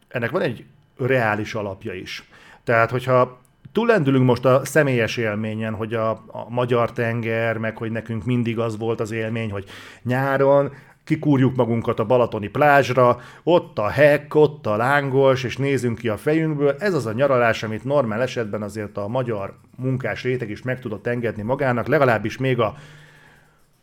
[0.09, 0.65] ennek van egy
[0.97, 2.29] reális alapja is.
[2.71, 3.41] Tehát, hogyha
[3.73, 8.79] túlendülünk most a személyes élményen, hogy a, a magyar tenger, meg hogy nekünk mindig az
[8.79, 9.65] volt az élmény, hogy
[10.03, 10.73] nyáron
[11.05, 16.17] kikúrjuk magunkat a balatoni plázsra, ott a hek, ott a lángos, és nézünk ki a
[16.17, 16.77] fejünkből.
[16.79, 21.07] Ez az a nyaralás, amit normál esetben azért a magyar munkás réteg is meg tudott
[21.07, 22.75] engedni magának, legalábbis még a,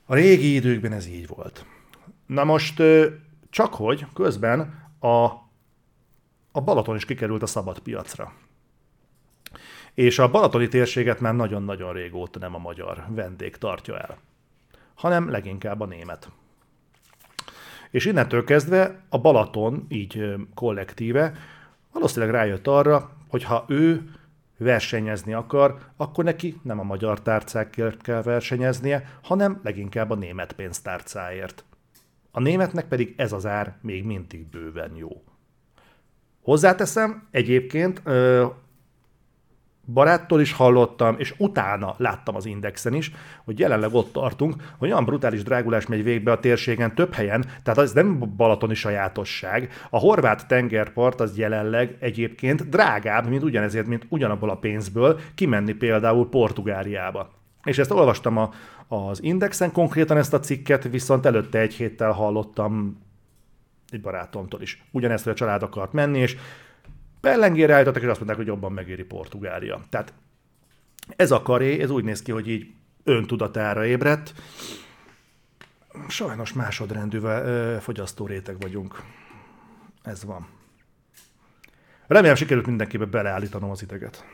[0.05, 1.65] a régi időkben ez így volt.
[2.25, 2.83] Na most
[3.49, 4.59] csak hogy közben
[4.99, 5.25] a,
[6.51, 8.33] a Balaton is kikerült a szabad piacra.
[9.97, 14.17] És a balatoni térséget már nagyon-nagyon régóta nem a magyar vendég tartja el,
[14.95, 16.29] hanem leginkább a német.
[17.91, 21.33] És innentől kezdve a Balaton, így kollektíve,
[21.91, 24.11] valószínűleg rájött arra, hogy ha ő
[24.57, 31.65] versenyezni akar, akkor neki nem a magyar tárcákért kell versenyeznie, hanem leginkább a német pénztárcáért.
[32.31, 35.23] A németnek pedig ez az ár még mindig bőven jó.
[36.41, 38.01] Hozzáteszem, egyébként
[39.93, 43.11] baráttól is hallottam, és utána láttam az Indexen is,
[43.45, 47.79] hogy jelenleg ott tartunk, hogy olyan brutális drágulás megy végbe a térségen több helyen, tehát
[47.79, 49.69] ez nem balatoni sajátosság.
[49.89, 56.29] A horvát tengerpart az jelenleg egyébként drágább, mint ugyanezért, mint ugyanabból a pénzből kimenni például
[56.29, 57.29] Portugáliába.
[57.63, 58.49] És ezt olvastam a,
[58.87, 63.05] az Indexen, konkrétan ezt a cikket, viszont előtte egy héttel hallottam
[63.89, 64.83] egy barátomtól is.
[64.91, 66.37] Ugyanezt, hogy a család akart menni, és
[67.21, 69.81] Pellengére állítottak, és azt mondták, hogy jobban megéri Portugália.
[69.89, 70.13] Tehát
[71.15, 74.33] ez a karé, ez úgy néz ki, hogy így öntudatára ébredt.
[76.07, 77.19] Sajnos másodrendű
[77.79, 79.03] fogyasztó réteg vagyunk.
[80.03, 80.47] Ez van.
[82.07, 84.25] Remélem sikerült mindenkébe beleállítanom az ideget.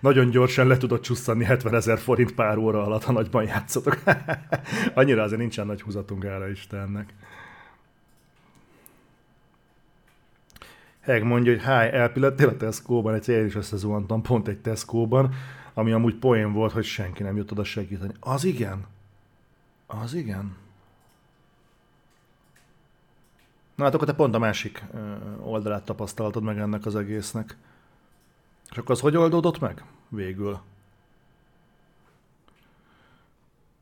[0.00, 4.02] Nagyon gyorsan le tudod csusszani 70 ezer forint pár óra alatt, ha nagyban játszotok.
[4.94, 7.14] Annyira azért nincsen nagy húzatunk erre Istennek.
[11.00, 15.34] Heg mondja, hogy háj, elpillettél a Tesco-ban, egy én is összezuhantam pont egy Tesco-ban,
[15.74, 18.12] ami amúgy poén volt, hogy senki nem jött oda segíteni.
[18.20, 18.86] Az igen.
[19.86, 20.56] Az igen.
[23.74, 24.84] Na hát akkor te pont a másik
[25.40, 27.56] oldalát tapasztaltad meg ennek az egésznek.
[28.70, 29.84] És akkor az hogy oldódott meg?
[30.08, 30.60] Végül.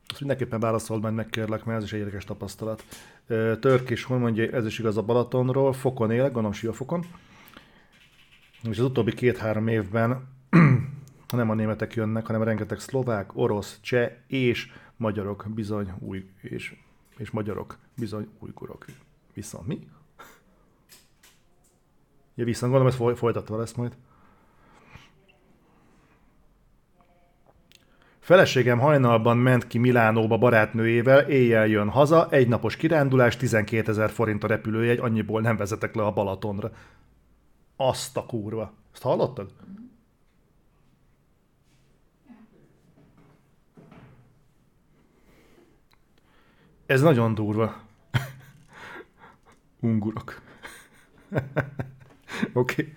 [0.07, 2.83] Azt mindenképpen válaszold meg, megkérlek, mert ez is egy érdekes tapasztalat.
[3.59, 7.05] Törk is, hogy mondja, ez is igaz a Balatonról, fokon élek, gondolom Siófokon.
[8.61, 10.27] És az utóbbi két-három évben
[11.29, 16.75] nem a németek jönnek, hanem rengeteg szlovák, orosz, cseh és magyarok bizony új, és,
[17.17, 18.85] és magyarok bizony újgurok.
[19.33, 19.87] Viszont mi?
[22.35, 23.95] Ja, viszont gondolom, ez folytatva lesz majd.
[28.25, 34.43] Feleségem hajnalban ment ki Milánóba barátnőjével, éjjel jön haza, egy napos kirándulás, 12 ezer forint
[34.43, 36.71] a repülőjegy, annyiból nem vezetek le a Balatonra.
[37.75, 38.73] Azt a kurva.
[38.93, 39.53] Ezt hallottad?
[46.85, 47.81] Ez nagyon durva.
[49.79, 50.41] Ungurok.
[51.33, 51.41] Oké.
[52.53, 52.93] okay.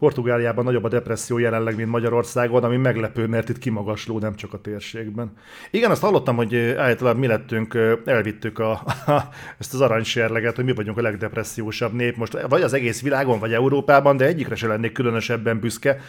[0.00, 4.60] Portugáliában nagyobb a depresszió jelenleg, mint Magyarországon, ami meglepő, mert itt kimagasló, nem csak a
[4.60, 5.32] térségben.
[5.70, 8.70] Igen, azt hallottam, hogy általában mi lettünk, elvittük a,
[9.06, 13.38] a, ezt az aranyserleget, hogy mi vagyunk a legdepressziósabb nép most, vagy az egész világon,
[13.38, 16.00] vagy Európában, de egyikre se lennék különösebben büszke.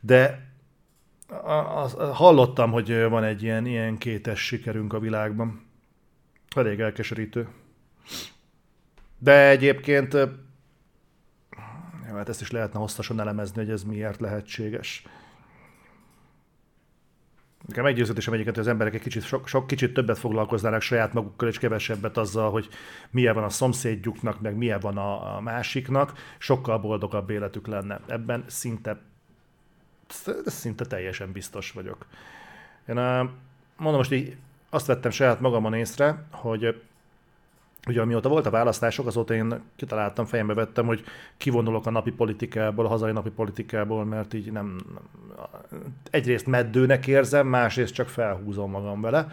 [0.00, 0.50] De
[1.74, 5.66] az, hallottam, hogy van egy ilyen, ilyen kétes sikerünk a világban.
[6.56, 7.48] Elég elkeserítő.
[9.18, 10.16] De egyébként
[12.16, 15.06] hát ezt is lehetne hosszasan elemezni, hogy ez miért lehetséges.
[17.66, 21.48] Nekem meggyőződésem egyiket, hogy az emberek egy kicsit, sok, sok kicsit többet foglalkoznának saját magukkal,
[21.48, 22.68] és kevesebbet azzal, hogy
[23.10, 28.00] milyen van a szomszédjuknak, meg milyen van a, a másiknak, sokkal boldogabb életük lenne.
[28.06, 29.00] Ebben szinte,
[30.44, 32.06] szinte teljesen biztos vagyok.
[32.88, 32.94] Én
[33.76, 34.36] mondom, most így
[34.70, 36.82] azt vettem saját magamon észre, hogy
[37.88, 41.04] Ugye amióta volt a választások, azóta én kitaláltam, fejembe vettem, hogy
[41.36, 44.76] kivonulok a napi politikából, a hazai napi politikából, mert így nem,
[46.10, 49.28] egyrészt meddőnek érzem, másrészt csak felhúzom magam vele.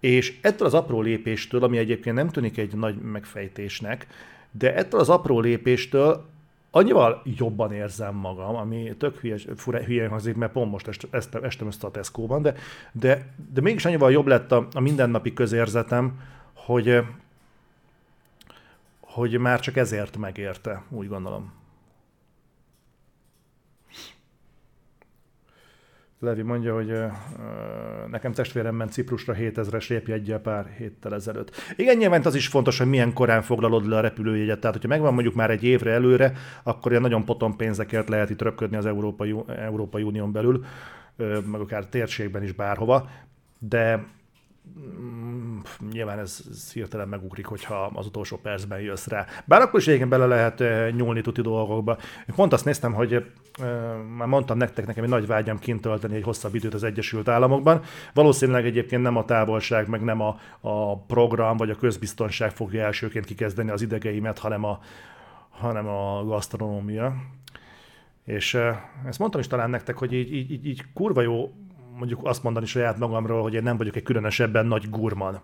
[0.00, 4.06] És ettől az apró lépéstől, ami egyébként nem tűnik egy nagy megfejtésnek,
[4.50, 6.24] de ettől az apró lépéstől
[6.70, 9.36] annyival jobban érzem magam, ami tök hülye,
[9.84, 12.54] hülye hangzik, mert pont most est, est, estem össze a Tesco-ban, de,
[12.92, 16.20] de, de mégis annyival jobb lett a, a mindennapi közérzetem,
[16.54, 17.02] hogy
[19.18, 21.52] hogy már csak ezért megérte, úgy gondolom.
[26.20, 26.92] Levi mondja, hogy
[28.10, 31.50] nekem testvérem ment Ciprusra 7000-es lépjegyel pár héttel ezelőtt.
[31.76, 34.60] Igen, nyilván az is fontos, hogy milyen korán foglalod le a repülőjegyet.
[34.60, 38.42] Tehát, hogyha megvan mondjuk már egy évre előre, akkor ilyen nagyon potom pénzekért lehet itt
[38.42, 40.64] röpködni az Európai, Európai Unión belül,
[41.50, 43.10] meg akár térségben is bárhova.
[43.58, 44.06] De
[45.92, 49.26] nyilván ez, ez hirtelen megugrik, hogyha az utolsó percben jössz rá.
[49.44, 51.98] Bár akkor is bele lehet eh, nyúlni tuti dolgokba.
[52.34, 53.22] Pont azt néztem, hogy e,
[54.16, 57.82] már mondtam nektek, nekem egy nagy vágyam kint tölteni egy hosszabb időt az Egyesült Államokban.
[58.14, 63.24] Valószínűleg egyébként nem a távolság, meg nem a, a program vagy a közbiztonság fogja elsőként
[63.24, 64.80] kikezdeni az idegeimet, hanem a,
[65.48, 67.14] hanem a gasztronómia.
[68.24, 71.52] És e, ezt mondtam is talán nektek, hogy így, így, így kurva jó
[71.98, 75.40] mondjuk azt mondani saját magamról, hogy én nem vagyok egy különösebben nagy gurman.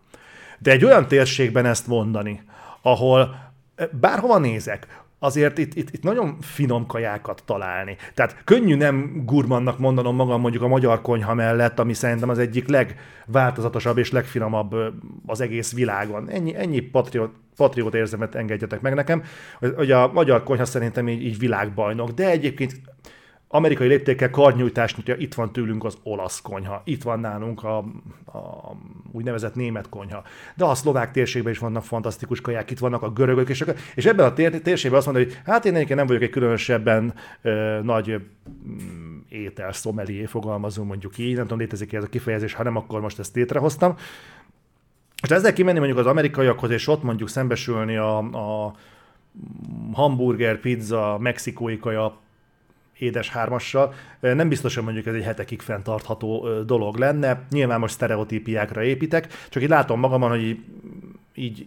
[0.59, 2.43] De egy olyan térségben ezt mondani,
[2.83, 7.97] ahol eh, bárhova nézek, azért itt, itt, itt nagyon finom kajákat találni.
[8.15, 12.69] Tehát könnyű nem gurmannak mondanom magam mondjuk a magyar konyha mellett, ami szerintem az egyik
[12.69, 14.75] legváltozatosabb és legfinomabb
[15.27, 16.31] az egész világon.
[16.31, 19.23] Ennyi, ennyi patriot, patriot érzemet engedjetek meg nekem,
[19.59, 22.81] hogy a magyar konyha szerintem így, így világbajnok, de egyébként
[23.55, 27.77] amerikai léptékkel karnyújtást nyújtja, itt van tőlünk az olasz konyha, itt van nálunk a,
[28.27, 28.77] a
[29.13, 30.23] úgynevezett német konyha.
[30.57, 33.65] De a szlovák térségben is vannak fantasztikus kaják, itt vannak a görögök, és,
[33.95, 37.15] és ebben a tér, térségben azt mondja, hogy hát én egyébként nem vagyok egy különösebben
[37.43, 42.63] ö, nagy mm, étel szomelié, fogalmazunk mondjuk így, nem tudom, létezik ez a kifejezés, ha
[42.63, 43.97] nem, akkor most ezt létrehoztam.
[45.23, 48.75] És ezzel kimenni mondjuk az amerikaiakhoz, és ott mondjuk szembesülni a, a
[49.93, 52.23] hamburger, pizza, mexikói kaja
[52.99, 53.95] édes hármassal.
[54.21, 57.43] Nem biztos, hogy mondjuk ez egy hetekig fenntartható dolog lenne.
[57.51, 60.59] Nyilván most sztereotípiákra építek, csak így látom magamon, hogy
[61.35, 61.67] így,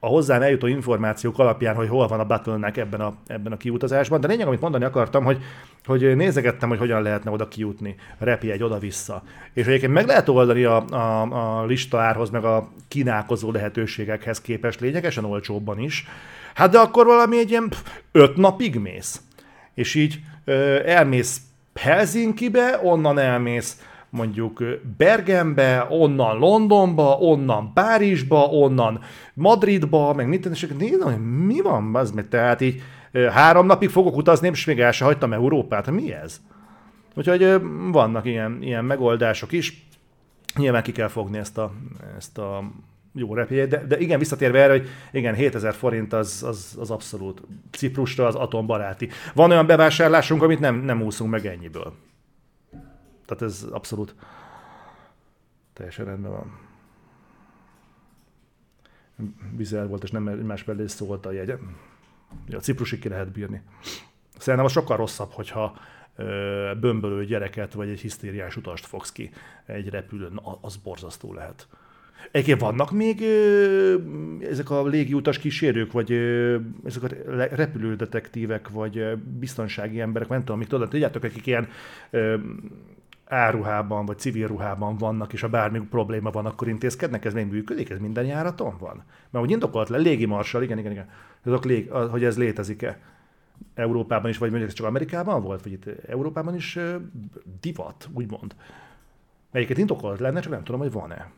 [0.00, 4.20] a hozzám eljutó információk alapján, hogy hol van a battle ebben a, ebben a kiutazásban.
[4.20, 5.38] De lényeg, amit mondani akartam, hogy,
[5.84, 7.94] hogy nézegettem, hogy hogyan lehetne oda kijutni,
[8.40, 9.22] egy oda-vissza.
[9.52, 15.24] És egyébként meg lehet oldani a, a, a listaárhoz, meg a kínálkozó lehetőségekhez képest lényegesen
[15.24, 16.06] olcsóbban is.
[16.58, 17.72] Hát de akkor valami egy ilyen
[18.12, 19.20] öt napig mész.
[19.74, 21.40] És így ö, elmész
[21.74, 24.64] Helsinkibe, onnan elmész mondjuk
[24.96, 29.00] Bergenbe, onnan Londonba, onnan Párizsba, onnan
[29.34, 32.82] Madridba, meg mit és nézem, hogy mi van, az meg, tehát így
[33.30, 36.40] három napig fogok utazni, és még el se hagytam Európát, mi ez?
[37.14, 37.60] Úgyhogy
[37.92, 39.86] vannak ilyen, ilyen megoldások is.
[40.56, 41.72] Nyilván ki kell fogni ezt a,
[42.16, 42.70] ezt a
[43.14, 47.42] jó repjegyet, de, de igen, visszatérve erre, hogy igen, 7000 forint az, az, az abszolút
[47.70, 49.08] Ciprusra az atombaráti.
[49.34, 51.94] Van olyan bevásárlásunk, amit nem, nem úszunk meg ennyiből.
[53.26, 54.14] Tehát ez abszolút
[55.72, 56.66] teljesen rendben van.
[59.56, 61.54] Vizel volt, és nem más mellé szólt a jegy.
[62.46, 63.62] Ja, Ciprusig ki lehet bírni.
[64.38, 65.78] Szerintem az sokkal rosszabb, hogyha
[66.16, 69.30] ö, bömbölő gyereket, vagy egy hisztériás utast fogsz ki
[69.66, 71.68] egy repülőn, az borzasztó lehet.
[72.30, 73.94] Egyébként vannak még ö,
[74.50, 77.08] ezek a légiutas kísérők, vagy ö, ezek a
[77.54, 81.68] repülődetektívek, vagy ö, biztonsági emberek, nem tudom, amik tudod, tudjátok, akik ilyen
[82.10, 82.36] ö,
[83.28, 87.90] áruhában, vagy civil ruhában vannak, és ha bármi probléma van, akkor intézkednek, ez még működik,
[87.90, 89.04] ez minden járaton van?
[89.30, 91.08] Mert hogy indokolt le, légi igen, igen, igen,
[91.44, 92.98] azok lég, hogy ez létezik-e?
[93.74, 96.78] Európában is, vagy mondjuk csak Amerikában volt, vagy itt Európában is
[97.60, 98.54] divat, úgymond.
[99.50, 101.30] Melyiket indokolt lenne, csak nem tudom, hogy van-e.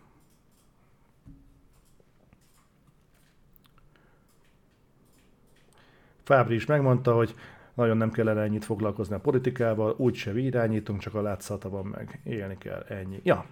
[6.31, 7.35] Fábri is megmondta, hogy
[7.75, 12.21] nagyon nem kellene ennyit foglalkozni a politikával, úgyse irányítunk, csak a látszata van meg.
[12.25, 13.21] Élni kell, ennyi.
[13.23, 13.45] Ja,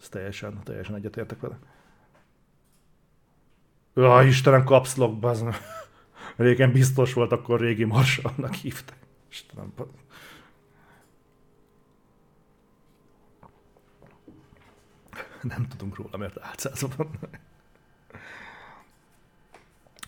[0.00, 1.58] ez teljesen, teljesen egyetértek vele.
[3.94, 5.46] Ja, Istenem, kapszlok, bazd
[6.36, 8.98] Régen biztos volt, akkor régi marsalnak hívták.
[9.30, 9.72] Istenem,
[15.42, 17.10] Nem tudunk róla, mert álcázom van.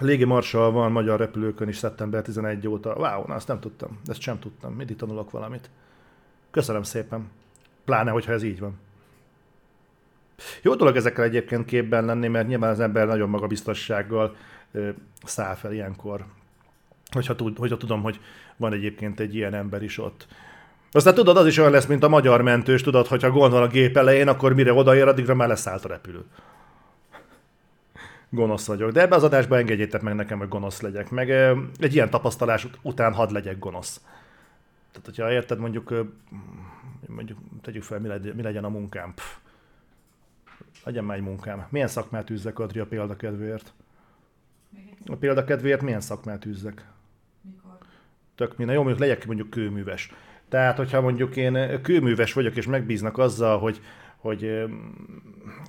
[0.01, 2.95] Légi Marsal van magyar repülőkön is szeptember 11 óta.
[2.95, 4.01] Wow, na, azt nem tudtam.
[4.07, 4.73] Ezt sem tudtam.
[4.73, 5.71] Mindig tanulok valamit.
[6.51, 7.31] Köszönöm szépen.
[7.85, 8.79] Pláne, hogyha ez így van.
[10.63, 14.37] Jó dolog ezekkel egyébként képben lenni, mert nyilván az ember nagyon magabiztossággal
[15.25, 16.25] száll fel ilyenkor.
[17.11, 18.21] Hogyha, tud, hogyha tudom, hogy
[18.57, 20.27] van egyébként egy ilyen ember is ott.
[20.91, 23.67] Aztán tudod, az is olyan lesz, mint a magyar mentős, tudod, hogyha gond van a
[23.67, 26.25] gép elején, akkor mire odaér, addigra már leszállt a repülő.
[28.31, 28.91] Gonosz vagyok.
[28.91, 31.11] De ebbe az adásba engedjétek meg nekem, hogy gonosz legyek.
[31.11, 31.31] Meg
[31.79, 34.01] egy ilyen tapasztalás után hadd legyek gonosz.
[34.91, 36.07] Tehát, hogyha érted, mondjuk,
[37.07, 39.15] mondjuk tegyük fel, mi legyen, mi legyen a munkám.
[39.15, 39.37] Pff.
[40.85, 41.67] Legyen már egy munkám.
[41.71, 43.73] Milyen szakmát űzzek, Adria, példakedvéért?
[45.07, 46.85] A példakedvéért milyen szakmát űzzek?
[47.43, 47.79] Mikor?
[48.35, 48.77] Tök minden.
[48.77, 50.13] Jó, mondjuk legyek mondjuk kőműves.
[50.49, 53.81] Tehát, hogyha mondjuk én kőműves vagyok, és megbíznak azzal, hogy,
[54.19, 54.65] hogy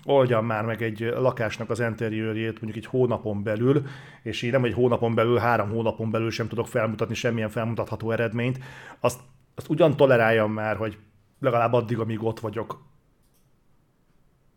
[0.04, 3.86] oldjam már meg egy lakásnak az interiőrjét mondjuk egy hónapon belül,
[4.24, 8.60] és így nem egy hónapon belül, három hónapon belül sem tudok felmutatni semmilyen felmutatható eredményt,
[9.00, 9.20] azt,
[9.56, 10.98] azt ugyan toleráljam már, hogy
[11.40, 12.88] legalább addig, amíg ott vagyok,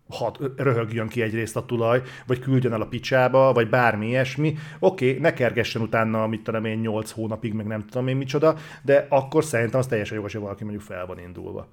[0.08, 4.56] hat, röhögjön ki egyrészt a tulaj, vagy küldjön el a picsába, vagy bármi ilyesmi.
[4.78, 8.56] Oké, okay, ne kergessen utána, mit tudom én, 8 hónapig, meg nem tudom én micsoda,
[8.82, 11.68] de akkor szerintem az teljesen jogos, hogy valaki mondjuk fel van indulva.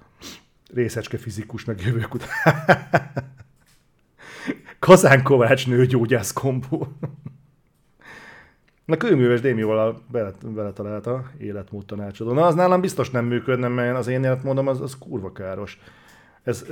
[0.74, 2.30] Részecske fizikusnak jövők után.
[4.80, 6.88] Kazán Kovács nőgyógyász kombó.
[8.86, 12.34] Na kőműves Démival bele, bele a életmód tanácsadó.
[12.34, 15.80] Na az nálam biztos nem működne, mert az én életmódom az, az kurva káros.
[16.43, 16.65] Ez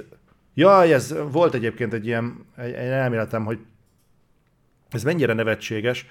[0.57, 3.59] Ja, ez volt egyébként egy ilyen egy, egy elméletem, hogy
[4.89, 6.05] ez mennyire nevetséges,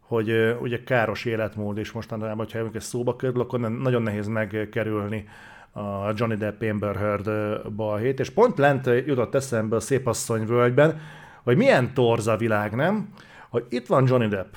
[0.00, 5.28] hogy ugye káros életmód, és mostanában, hogyha ez szóba kerül, akkor nagyon nehéz megkerülni
[5.72, 7.30] a Johnny Depp Amber Heard
[7.70, 11.00] balhét, és pont lent jutott eszembe a Szépasszony völgyben,
[11.42, 13.08] hogy milyen torza világ, nem?
[13.48, 14.54] Hogy itt van Johnny Depp,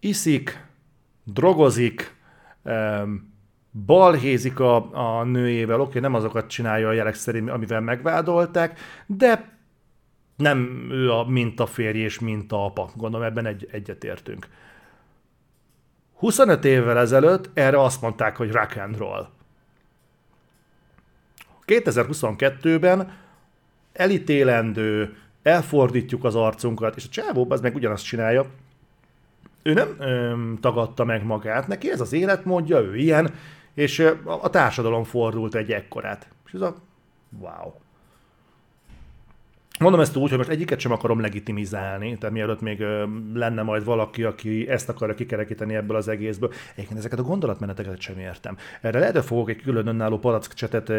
[0.00, 0.66] iszik,
[1.24, 2.14] drogozik,
[3.84, 9.58] balhézik a, a nőjével, oké, nem azokat csinálja a jelek szerint, amivel megvádolták, de
[10.36, 12.90] nem ő a mintaférj és mintaapa.
[12.94, 14.46] Gondolom ebben egy, egyetértünk.
[16.14, 19.28] 25 évvel ezelőtt erre azt mondták, hogy rock and roll.
[21.66, 23.12] 2022-ben
[23.92, 28.46] elítélendő, elfordítjuk az arcunkat, és a csávó az meg ugyanazt csinálja,
[29.62, 33.34] ő nem öm, tagadta meg magát, neki ez az életmódja, ő ilyen,
[33.74, 36.28] és a társadalom fordult egy ekkorát.
[36.46, 36.76] És ez a
[37.38, 37.72] wow.
[39.78, 42.84] Mondom ezt úgy, hogy most egyiket sem akarom legitimizálni, tehát mielőtt még
[43.34, 46.52] lenne majd valaki, aki ezt akarja kikerekíteni ebből az egészből.
[46.74, 48.56] Egyébként ezeket a gondolatmeneteket sem értem.
[48.80, 50.92] Erre lehet, hogy fogok egy külön önálló palackcsetet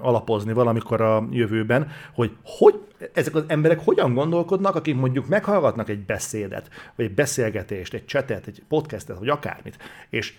[0.00, 2.80] alapozni valamikor a jövőben, hogy, hogy
[3.12, 8.46] ezek az emberek hogyan gondolkodnak, akik mondjuk meghallgatnak egy beszédet, vagy egy beszélgetést, egy csetet,
[8.46, 9.78] egy podcastet, vagy akármit,
[10.10, 10.34] és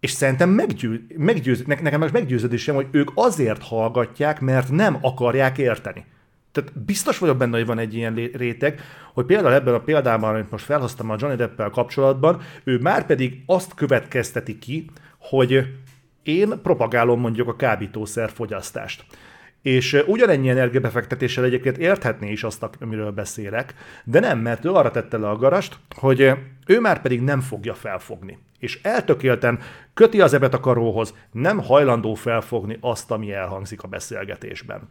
[0.00, 6.04] és szerintem meggyőz, meggyőz, nekem most meggyőződésem, hogy ők azért hallgatják, mert nem akarják érteni.
[6.52, 8.80] Tehát biztos vagyok benne, hogy van egy ilyen réteg,
[9.14, 13.42] hogy például ebben a példában, amit most felhoztam a Johnny Deppel kapcsolatban, ő már pedig
[13.46, 15.66] azt következteti ki, hogy
[16.22, 19.04] én propagálom mondjuk a kábítószer fogyasztást.
[19.62, 25.18] És ugyanennyi energiabefektetéssel egyébként érthetné is azt, amiről beszélek, de nem, mert ő arra tette
[25.18, 26.32] le a garast, hogy
[26.66, 28.38] ő már pedig nem fogja felfogni.
[28.58, 29.58] És eltökélten
[29.94, 34.88] köti az ebet a karóhoz, nem hajlandó felfogni azt, ami elhangzik a beszélgetésben.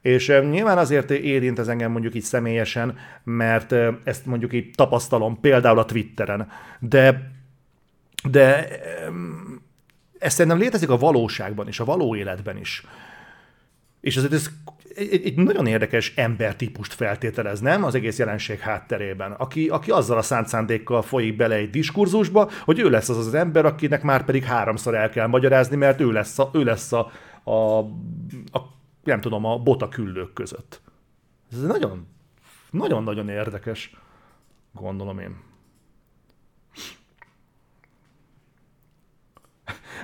[0.00, 3.74] És nyilván azért érint ez engem mondjuk így személyesen, mert
[4.04, 6.48] ezt mondjuk így tapasztalom például a Twitteren,
[6.80, 7.30] de,
[8.30, 8.68] de
[10.18, 12.84] ez szerintem létezik a valóságban és a való életben is.
[14.00, 14.50] És azért ez
[14.94, 17.84] egy, egy nagyon érdekes embertípust feltételez, nem?
[17.84, 22.78] Az egész jelenség hátterében, aki, aki azzal a szánt szándékkal folyik bele egy diskurzusba, hogy
[22.78, 26.38] ő lesz az az ember, akinek már pedig háromszor el kell magyarázni, mert ő lesz
[26.38, 27.10] a, ő lesz a,
[27.44, 27.78] a,
[28.52, 30.80] a nem tudom, a bota küllők között.
[31.52, 32.06] Ez nagyon,
[32.70, 33.96] nagyon-nagyon érdekes,
[34.72, 35.45] gondolom én.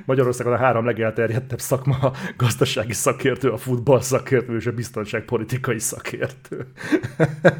[0.04, 6.66] Magyarországon a három legelterjedtebb szakma a gazdasági szakértő, a futball szakértő és a biztonságpolitikai szakértő.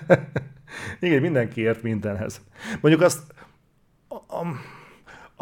[1.01, 2.41] Igen, mindenki ért mindenhez.
[2.81, 3.21] Mondjuk azt,
[4.09, 4.47] a, a,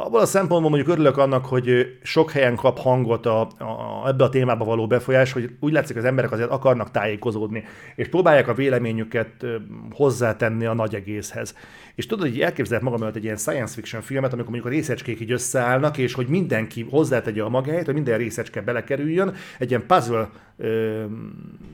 [0.04, 4.28] abban a szempontból mondjuk örülök annak, hogy sok helyen kap hangot a, a, ebbe a
[4.28, 9.46] témába való befolyás, hogy úgy látszik, az emberek azért akarnak tájékozódni, és próbálják a véleményüket
[9.90, 11.54] hozzátenni a nagy egészhez.
[11.94, 15.20] És tudod, hogy elképzelhet magam előtt egy ilyen science fiction filmet, amikor mondjuk a részecskék
[15.20, 20.30] így összeállnak, és hogy mindenki hozzátegye a magáét, hogy minden részecske belekerüljön, egy ilyen puzzle
[20.56, 21.04] ö,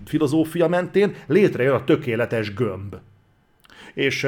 [0.05, 2.97] filozófia mentén létrejön a tökéletes gömb.
[3.95, 4.27] És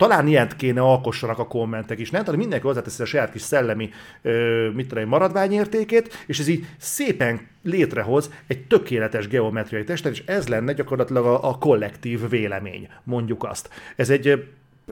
[0.00, 2.24] talán ilyet kéne alkossanak a kommentek is, nem?
[2.24, 3.90] Tehát mindenki hozzáteszi a saját kis szellemi
[4.22, 10.48] ö, mit tudom, maradványértékét, és ez így szépen létrehoz egy tökéletes geometriai testet, és ez
[10.48, 13.70] lenne gyakorlatilag a, a kollektív vélemény, mondjuk azt.
[13.96, 14.38] Ez egy e,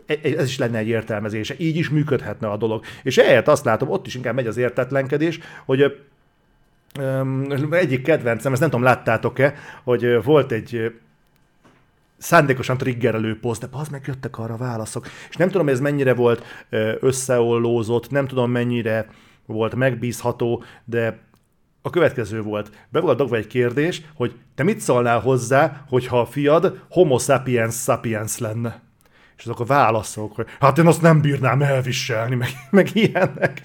[0.06, 2.84] e, ez is lenne egy értelmezése, így is működhetne a dolog.
[3.02, 6.04] És ehhez azt látom, ott is inkább megy az értetlenkedés, hogy
[7.00, 9.54] um, egyik kedvencem, ezt nem tudom, láttátok-e,
[9.84, 10.92] hogy volt egy
[12.18, 15.06] szándékosan triggerelő poszt, de az meg jöttek arra válaszok.
[15.28, 16.44] És nem tudom, ez mennyire volt
[17.00, 19.08] összeollózott, nem tudom, mennyire
[19.46, 21.18] volt megbízható, de
[21.82, 22.70] a következő volt.
[22.88, 27.82] Be volt dobva egy kérdés, hogy te mit szólnál hozzá, hogyha a fiad homo sapiens
[27.82, 28.80] sapiens lenne?
[29.36, 33.62] És azok a válaszok, hogy hát én azt nem bírnám elviselni, meg, meg ilyenek.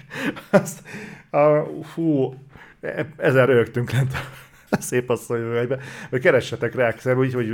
[0.50, 0.82] Azt,
[1.30, 2.34] a, fú,
[2.80, 4.12] e, ezen rögtünk lent.
[4.70, 5.68] Szép asszony,
[6.10, 7.48] hogy keressetek rá, úgy, hogy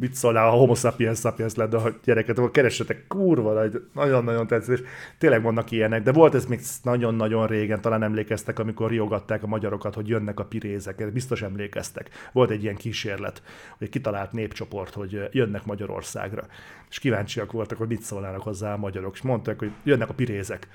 [0.00, 3.62] mit szólnál, ha homo sapiens sapiens lenne a gyereket, akkor keressetek kurva,
[3.94, 4.84] nagyon-nagyon tetszett, és
[5.18, 9.94] tényleg vannak ilyenek, de volt ez még nagyon-nagyon régen, talán emlékeztek, amikor riogatták a magyarokat,
[9.94, 12.10] hogy jönnek a pirézek, biztos emlékeztek.
[12.32, 13.42] Volt egy ilyen kísérlet,
[13.78, 16.46] hogy kitalált népcsoport, hogy jönnek Magyarországra,
[16.90, 20.68] és kíváncsiak voltak, hogy mit szólnának hozzá a magyarok, és mondták, hogy jönnek a pirézek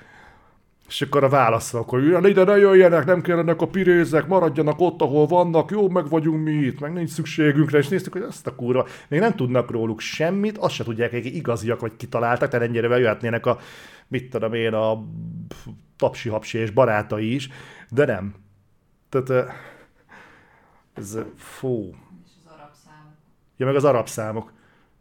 [0.90, 5.26] és akkor a válaszok, hogy ide ne jöjjenek, nem kellenek a pirézek, maradjanak ott, ahol
[5.26, 8.86] vannak, jó, meg vagyunk mi itt, meg nincs szükségünkre, és néztük, hogy ezt a kurva,
[9.08, 13.46] még nem tudnak róluk semmit, azt se tudják, hogy igaziak vagy kitaláltak, tehát ennyire jöhetnének
[13.46, 13.58] a,
[14.08, 15.04] mit tudom én, a
[15.96, 17.48] tapsi hapsi és barátai is,
[17.90, 18.34] de nem.
[19.08, 19.52] Tehát
[20.94, 21.94] ez, fú.
[22.24, 23.16] És az arab számok.
[23.56, 24.52] Ja, meg az arab számok.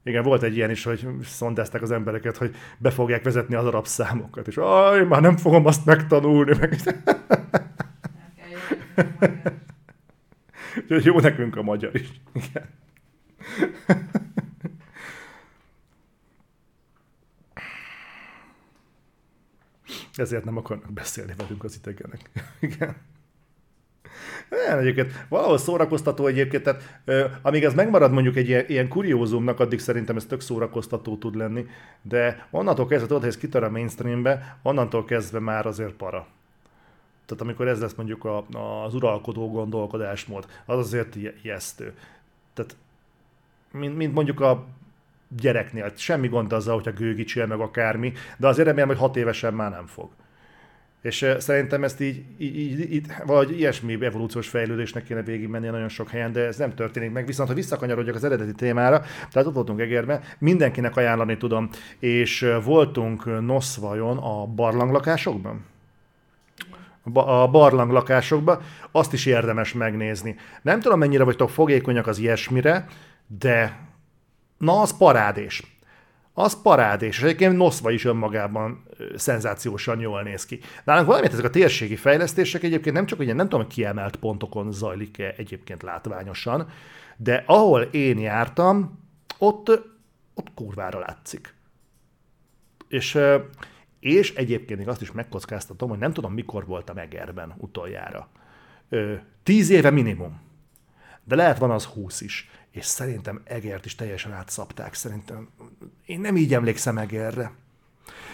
[0.10, 3.88] Igen, volt egy ilyen is, hogy szondázták az embereket, hogy be fogják vezetni az arab
[3.88, 6.57] számokat, és aj, már nem fogom azt megtanulni.
[6.60, 6.80] Meg...
[11.03, 12.22] Jó nekünk a magyar is.
[12.34, 12.70] Igen.
[20.16, 22.30] Ezért nem akarnak beszélni velünk az idegenek.
[22.60, 22.95] Igen.
[24.49, 29.59] Nem, egyébként valahol szórakoztató egyébként, tehát ö, amíg ez megmarad mondjuk egy ilyen, ilyen kuriózumnak,
[29.59, 31.65] addig szerintem ez tök szórakoztató tud lenni,
[32.01, 36.28] de onnantól kezdve, tudod, hogy ez kitör a mainstreambe, onnantól kezdve már azért para.
[37.26, 41.93] Tehát amikor ez lesz mondjuk a, a, az uralkodó gondolkodásmód, az azért ijesztő.
[42.53, 42.76] Tehát
[43.72, 44.65] mint, mint mondjuk a
[45.39, 49.72] gyereknél, semmi gond azzal, hogyha gőgicsél meg akármi, de azért remélem, hogy hat évesen már
[49.72, 50.09] nem fog.
[51.01, 56.09] És szerintem ezt így, így, így, így vagy ilyesmi evolúciós fejlődésnek kéne végigmenni nagyon sok
[56.09, 57.25] helyen, de ez nem történik meg.
[57.25, 61.69] Viszont ha visszakanyarodjak az eredeti témára, tehát ott voltunk Egerben, mindenkinek ajánlani tudom,
[61.99, 65.65] és voltunk Noszvajon a barlanglakásokban
[67.13, 70.35] a barlanglakásokban, azt is érdemes megnézni.
[70.61, 72.87] Nem tudom, mennyire vagytok fogékonyak az ilyesmire,
[73.39, 73.87] de
[74.57, 75.78] na, az parádés
[76.34, 78.84] az parádés, és egyébként Noszva is önmagában
[79.15, 80.59] szenzációsan jól néz ki.
[80.84, 85.34] Nálunk valamit ezek a térségi fejlesztések egyébként nem csak ugye nem tudom, kiemelt pontokon zajlik-e
[85.38, 86.69] egyébként látványosan,
[87.17, 88.99] de ahol én jártam,
[89.38, 89.69] ott,
[90.34, 91.53] ott kurvára látszik.
[92.88, 93.19] És,
[93.99, 98.27] és egyébként még azt is megkockáztatom, hogy nem tudom, mikor voltam Egerben utoljára.
[99.43, 100.41] Tíz éve minimum.
[101.23, 105.49] De lehet van az húsz is és szerintem Egert is teljesen átszapták, szerintem.
[106.05, 107.51] Én nem így emlékszem Egerre.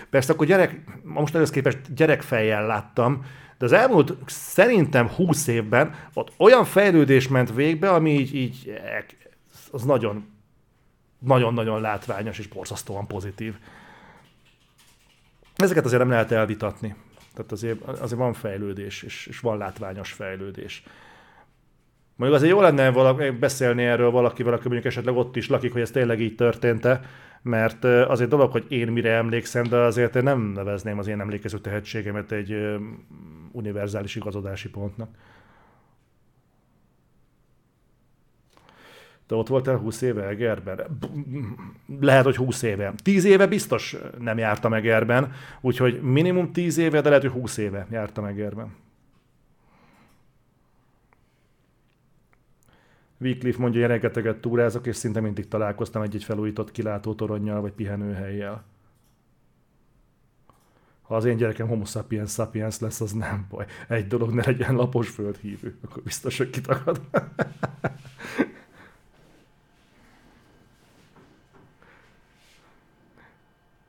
[0.10, 3.26] Persze akkor gyerek, most először képest gyerekfejjel láttam,
[3.58, 8.80] de az elmúlt szerintem 20 évben ott olyan fejlődés ment végbe, ami így, így
[9.72, 10.28] az nagyon,
[11.20, 13.56] nagyon-nagyon látványos és borzasztóan pozitív.
[15.56, 16.96] Ezeket azért nem lehet elvitatni.
[17.34, 20.84] Tehát azért, azért van fejlődés, és, és van látványos fejlődés.
[22.16, 25.82] Mondjuk azért jó lenne valaki, beszélni erről valakivel, aki mondjuk esetleg ott is lakik, hogy
[25.82, 27.02] ez tényleg így történt-e,
[27.42, 31.58] mert azért dolog, hogy én mire emlékszem, de azért én nem nevezném az én emlékező
[31.58, 32.78] tehetségemet egy
[33.52, 35.10] univerzális igazodási pontnak.
[39.28, 41.00] De ott voltál 20 éve Egerben?
[42.00, 42.94] Lehet, hogy 20 éve.
[43.04, 47.88] 10 éve biztos nem jártam Egerben, úgyhogy minimum 10 éve, de lehet, hogy 20 éve
[47.92, 48.85] jártam Egerben.
[53.20, 58.64] Wycliffe mondja, hogy rengeteget túrázok, és szinte mindig találkoztam egy-egy felújított kilátótoronnyal vagy pihenőhelyjel.
[61.02, 63.66] ha az én gyerekem homo sapiens sapiens lesz, az nem baj.
[63.88, 67.02] Egy dolog, ne legyen lapos földhívő, akkor biztos, hogy kitakad.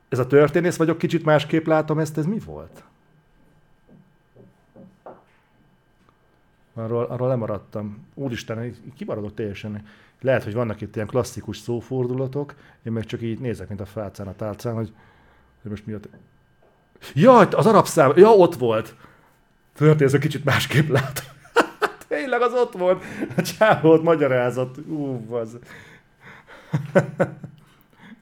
[0.09, 2.83] ez a történész vagyok, kicsit másképp látom ezt, ez mi volt?
[6.77, 8.07] Arról, arról lemaradtam.
[8.13, 9.85] Úristen, kimaradok teljesen.
[10.21, 14.27] Lehet, hogy vannak itt ilyen klasszikus szófordulatok, én meg csak így nézek, mint a fácán
[14.27, 14.93] a tálcán, hogy,
[15.61, 15.99] hogy most mi a...
[17.13, 18.95] Ja, az arab szám, ja, ott volt.
[19.73, 21.25] Történész, kicsit másképp látom.
[22.07, 23.03] Tényleg az ott volt.
[23.37, 24.77] A csávót magyarázott.
[24.87, 25.57] Ú, az.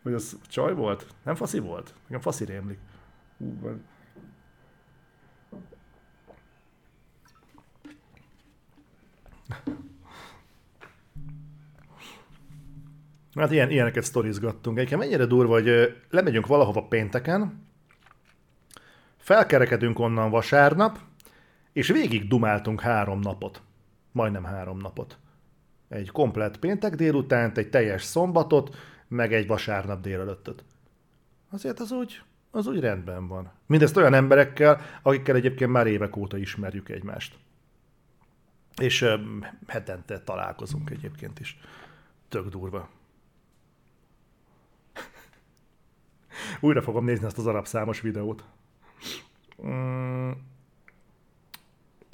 [0.04, 1.06] Hogy az csaj volt?
[1.24, 1.94] Nem faszi volt?
[2.08, 2.78] Nekem faszi rémlik.
[3.38, 3.84] Ú, van.
[13.36, 14.78] Hát ilyen, ilyeneket sztorizgattunk.
[14.78, 17.66] Egyébként mennyire durva, hogy lemegyünk valahova pénteken,
[19.18, 21.00] felkerekedünk onnan vasárnap,
[21.74, 23.62] és végig dumáltunk három napot.
[24.12, 25.18] Majdnem három napot.
[25.90, 28.76] Egy komplet péntek délutánt, egy teljes szombatot,
[29.08, 30.64] meg egy vasárnap délelőttöt.
[31.50, 32.22] Azért az úgy,
[32.52, 33.52] az úgy rendben van.
[33.66, 37.36] Mindezt olyan emberekkel, akikkel egyébként már évek óta ismerjük egymást.
[38.82, 39.06] És
[39.68, 41.60] hetente találkozunk egyébként is.
[42.30, 42.90] Tök durva.
[46.62, 48.44] Újra fogom nézni ezt az arab számos videót.
[49.66, 50.32] Mm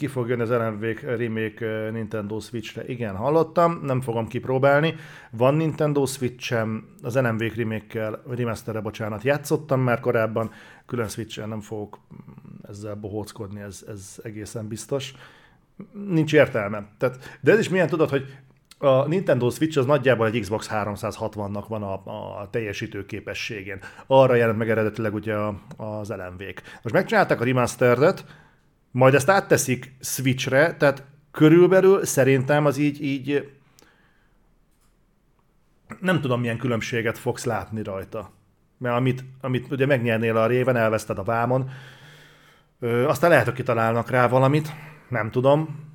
[0.02, 2.86] ki fog jönni az LMV remake Nintendo Switch-re.
[2.86, 4.96] Igen, hallottam, nem fogom kipróbálni.
[5.32, 10.52] Van Nintendo Switch-em, az LMV remake-kel, remasterre, bocsánat, játszottam már korábban,
[10.86, 12.00] külön switch nem fogok
[12.68, 15.14] ezzel bohóckodni, ez, ez egészen biztos.
[16.08, 16.88] Nincs értelme.
[16.98, 18.26] Tehát, de ez is milyen tudod, hogy
[18.78, 21.94] a Nintendo Switch az nagyjából egy Xbox 360-nak van a,
[22.42, 23.80] a teljesítő képességén.
[24.08, 25.36] Arra jelent meg eredetileg ugye
[25.78, 26.62] az LMV-k.
[26.82, 28.26] Most megcsinálták a remasteredet,
[28.92, 33.52] majd ezt átteszik Switchre, tehát körülbelül szerintem az így, így
[36.00, 38.32] nem tudom, milyen különbséget fogsz látni rajta.
[38.78, 41.70] Mert amit, amit ugye megnyernél a réven, elveszted a vámon,
[42.80, 44.74] ö, aztán lehet, hogy kitalálnak rá valamit,
[45.12, 45.90] nem tudom.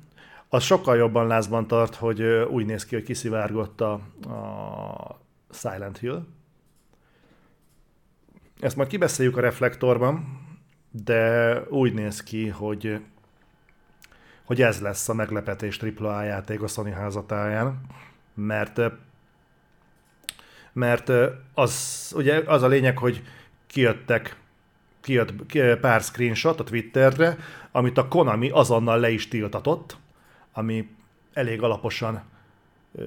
[0.49, 3.93] Az sokkal jobban lázban tart, hogy úgy néz ki, hogy kiszivárgott a,
[4.27, 5.19] a
[5.51, 6.25] Silent Hill.
[8.59, 10.41] Ezt majd kibeszéljük a reflektorban,
[10.91, 13.01] de úgy néz ki, hogy,
[14.43, 17.81] hogy ez lesz a meglepetés AAA játék a Sony házatáján,
[18.33, 18.79] mert
[20.73, 21.11] mert
[21.53, 23.23] az, ugye az a lényeg, hogy
[23.67, 24.35] kijöttek
[25.07, 27.37] kijött pár screenshot a Twitterre,
[27.71, 29.97] amit a Konami azonnal le is tiltatott,
[30.51, 30.89] ami
[31.33, 32.21] elég alaposan
[32.95, 33.05] ö,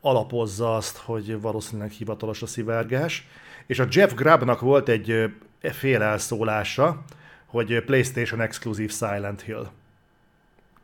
[0.00, 3.26] alapozza azt, hogy valószínűleg hivatalos a szivárgás.
[3.66, 7.02] És a Jeff Grabnak volt egy fél elszólása,
[7.46, 9.68] hogy PlayStation Exclusive Silent Hill.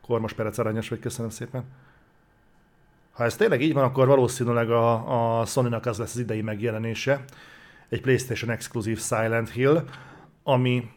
[0.01, 1.63] Kormos Perec aranyos vagy, köszönöm szépen.
[3.11, 7.23] Ha ez tényleg így van, akkor valószínűleg a, a Sony-nak az lesz az idei megjelenése,
[7.89, 9.83] egy PlayStation Exclusive Silent Hill,
[10.49, 10.91] ami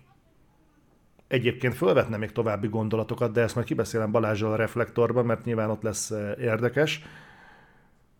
[1.28, 5.82] egyébként fölvetne még további gondolatokat, de ezt majd kibeszélem Balázsral a reflektorban, mert nyilván ott
[5.82, 7.02] lesz eh, érdekes.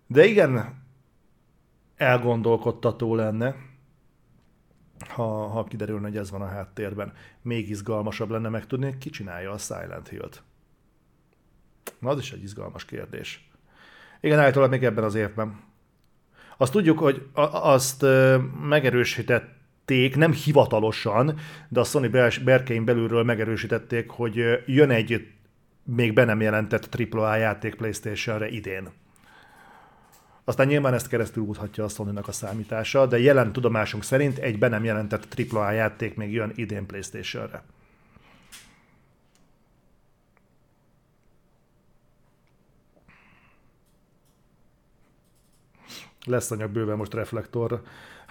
[0.07, 0.83] De igen,
[1.97, 3.55] elgondolkodtató lenne,
[5.09, 7.13] ha, ha kiderülne, hogy ez van a háttérben.
[7.43, 10.43] Még izgalmasabb lenne megtudni, ki csinálja a Silent Hill-t.
[11.99, 13.51] Na, az is egy izgalmas kérdés.
[14.21, 15.61] Igen, állítólag még ebben az évben.
[16.57, 18.05] Azt tudjuk, hogy azt
[19.85, 22.11] megerősítették, nem hivatalosan, de a Sony
[22.45, 25.27] berkein belülről megerősítették, hogy jön egy
[25.85, 28.89] még be nem jelentett AAA játék PlayStation-re idén.
[30.45, 34.69] Aztán nyilván ezt keresztül úthatja a sony a számítása, de jelen tudomásunk szerint egy be
[34.69, 37.63] nem jelentett AAA játék még jön idén PlayStation-re.
[46.25, 47.83] Lesz anyag bőven most reflektor.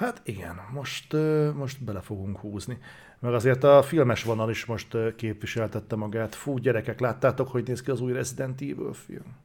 [0.02, 1.14] Hát igen, most,
[1.56, 2.78] most bele fogunk húzni.
[3.20, 6.36] Meg azért a filmes vonal is most képviseltette magát.
[6.36, 9.36] Fú, gyerekek, láttátok, hogy néz ki az új Resident Evil film?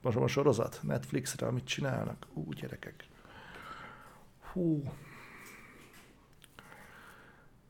[0.00, 2.26] most a sorozat Netflixre, amit csinálnak.
[2.32, 3.04] Ú, gyerekek.
[4.52, 4.82] Hú.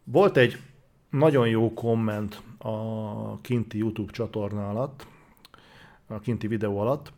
[0.05, 0.59] Volt egy
[1.11, 5.07] nagyon jó komment a kinti YouTube csatorna alatt,
[6.07, 7.13] a kinti videó alatt,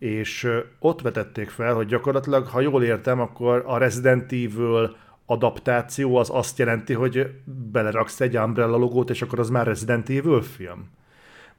[0.00, 0.48] és
[0.78, 4.96] ott vetették fel, hogy gyakorlatilag, ha jól értem, akkor a Resident Evil
[5.26, 7.30] adaptáció az azt jelenti, hogy
[7.72, 10.90] beleraksz egy Umbrella logót, és akkor az már Resident Evil film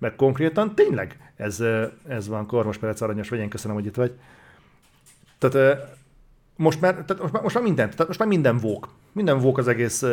[0.01, 1.63] mert konkrétan tényleg ez,
[2.07, 4.13] ez van, Kormos Perec Aranyos, vagy én köszönöm, hogy itt vagy.
[5.37, 5.77] Tehát
[6.55, 8.89] most már, tehát most már, most már minden, tehát most már minden vók.
[9.11, 10.03] Minden vók az egész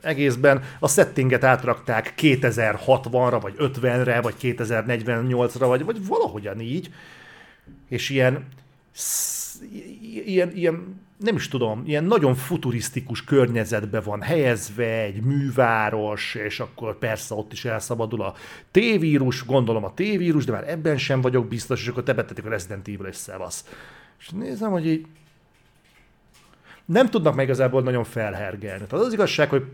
[0.00, 0.62] egészben.
[0.78, 6.90] A settinget átrakták 2060-ra, vagy 50-re, vagy 2048-ra, vagy, vagy valahogyan így.
[7.88, 8.46] És ilyen,
[10.24, 16.98] ilyen, ilyen nem is tudom, ilyen nagyon futurisztikus környezetbe van helyezve egy műváros, és akkor
[16.98, 18.34] persze ott is elszabadul a
[18.70, 22.48] T-vírus, gondolom a T-vírus, de már ebben sem vagyok biztos, és akkor te betetik a
[22.48, 23.64] Resident Evil és szevasz.
[24.18, 25.06] És nézem, hogy így
[26.84, 28.84] nem tudnak meg igazából nagyon felhergelni.
[28.86, 29.64] Tehát az igazság, hogy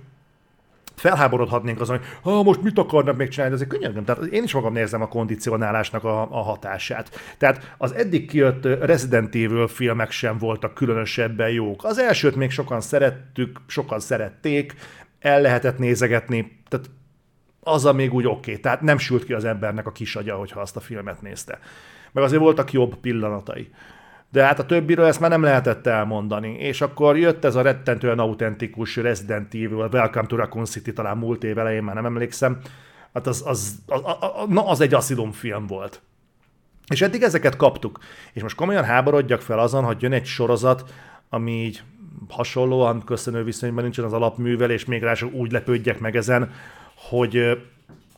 [1.01, 4.73] felháborodhatnénk azon, hogy ha most mit akarnak még csinálni, azért könnyen Tehát én is magam
[4.73, 7.11] nézem a kondicionálásnak a, a hatását.
[7.39, 11.85] Tehát az eddig kijött Resident Evil filmek sem voltak különösebben jók.
[11.85, 14.75] Az elsőt még sokan szerettük, sokan szerették,
[15.19, 16.91] el lehetett nézegetni, tehát
[17.61, 18.61] az a még úgy oké, okay.
[18.61, 21.59] tehát nem sült ki az embernek a kisagya, hogyha azt a filmet nézte.
[22.13, 23.71] Meg azért voltak jobb pillanatai
[24.33, 26.57] de hát a többiről ezt már nem lehetett elmondani.
[26.59, 31.45] És akkor jött ez a rettentően autentikus Resident Evil, Welcome to Raccoon City, talán múlt
[31.45, 32.59] év elején, már nem emlékszem.
[33.13, 36.03] Hát az, az, az, az, na, az egy aszidom film volt.
[36.89, 37.99] És eddig ezeket kaptuk.
[38.33, 40.95] És most komolyan háborodjak fel azon, hogy jön egy sorozat,
[41.29, 41.83] ami így
[42.29, 46.53] hasonlóan köszönő viszonyban nincsen az alapművel, és még rá úgy lepődjek meg ezen,
[46.95, 47.59] hogy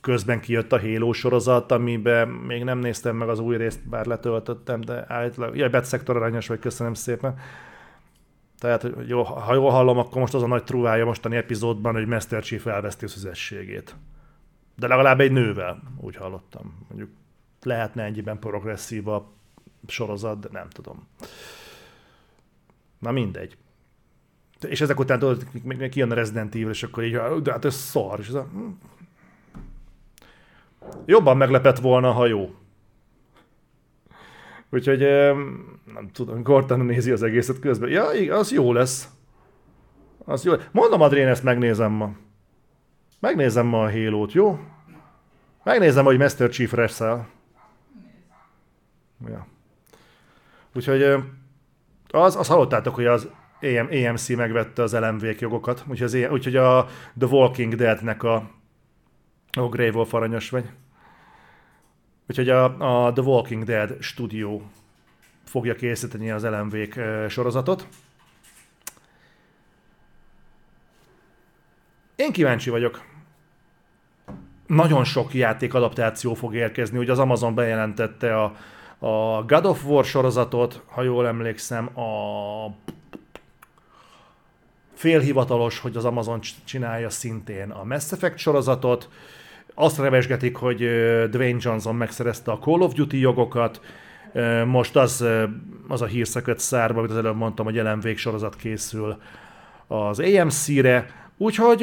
[0.03, 4.81] közben kijött a Halo sorozat, amiben még nem néztem meg az új részt, bár letöltöttem,
[4.81, 7.39] de állítólag, jaj, Bad Sector aranyos vagy, köszönöm szépen.
[8.59, 12.43] Tehát, jó, ha jól hallom, akkor most az a nagy trúvája mostani epizódban, hogy Master
[12.43, 13.97] Chief elveszti a szüzességét.
[14.77, 16.87] De legalább egy nővel, úgy hallottam.
[16.89, 17.11] Mondjuk
[17.63, 19.33] lehetne ennyiben progresszív a
[19.87, 21.07] sorozat, de nem tudom.
[22.99, 23.57] Na mindegy.
[24.69, 27.75] És ezek után tudod, még kijön a Resident Evil, és akkor így, de hát ez
[27.75, 28.19] szar.
[28.19, 28.49] És ez a,
[31.07, 32.51] Jobban meglepett volna, ha jó.
[34.71, 34.99] Úgyhogy
[35.95, 37.91] nem tudom, Gortan nézi az egészet közben.
[37.91, 39.09] Ja, igen, az jó lesz.
[40.25, 40.53] Az jó.
[40.71, 42.13] Mondom, Adrén, ezt megnézem ma.
[43.21, 44.59] Megnézem ma a halo jó?
[45.65, 47.29] Megnézem, hogy Master Chief reszel.
[49.27, 49.47] Ja.
[50.75, 51.03] Úgyhogy
[52.11, 53.29] az, az hallottátok, hogy az
[53.61, 56.87] AM, AMC megvette az lmv jogokat, úgyhogy, az, úgyhogy a
[57.19, 58.51] The Walking Dead-nek a,
[59.53, 60.71] a Grey Wolf aranyos vagy.
[62.29, 62.65] Úgyhogy a,
[63.07, 64.63] a The Walking Dead stúdió
[65.45, 66.77] fogja készíteni az lmv
[67.29, 67.87] sorozatot.
[72.17, 73.05] Én kíváncsi vagyok.
[74.67, 78.57] Nagyon sok játék adaptáció fog érkezni, ugye az Amazon bejelentette a,
[79.07, 82.77] a God of War sorozatot, ha jól emlékszem, a
[84.95, 89.09] félhivatalos, hogy az Amazon csinálja szintén a Mass Effect sorozatot,
[89.75, 90.79] azt revesgetik, hogy
[91.31, 93.81] Dwayne Johnson megszerezte a Call of Duty jogokat,
[94.67, 95.25] most az,
[95.89, 99.17] az a hírszökött szárba, amit az előbb mondtam, hogy jelen végsorozat készül
[99.87, 101.81] az AMC-re, úgyhogy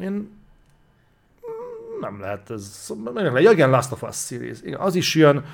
[0.00, 0.38] én
[2.00, 3.52] nem lehet ez, nem lehet.
[3.52, 5.44] igen, Last of Us series, igen, az is jön,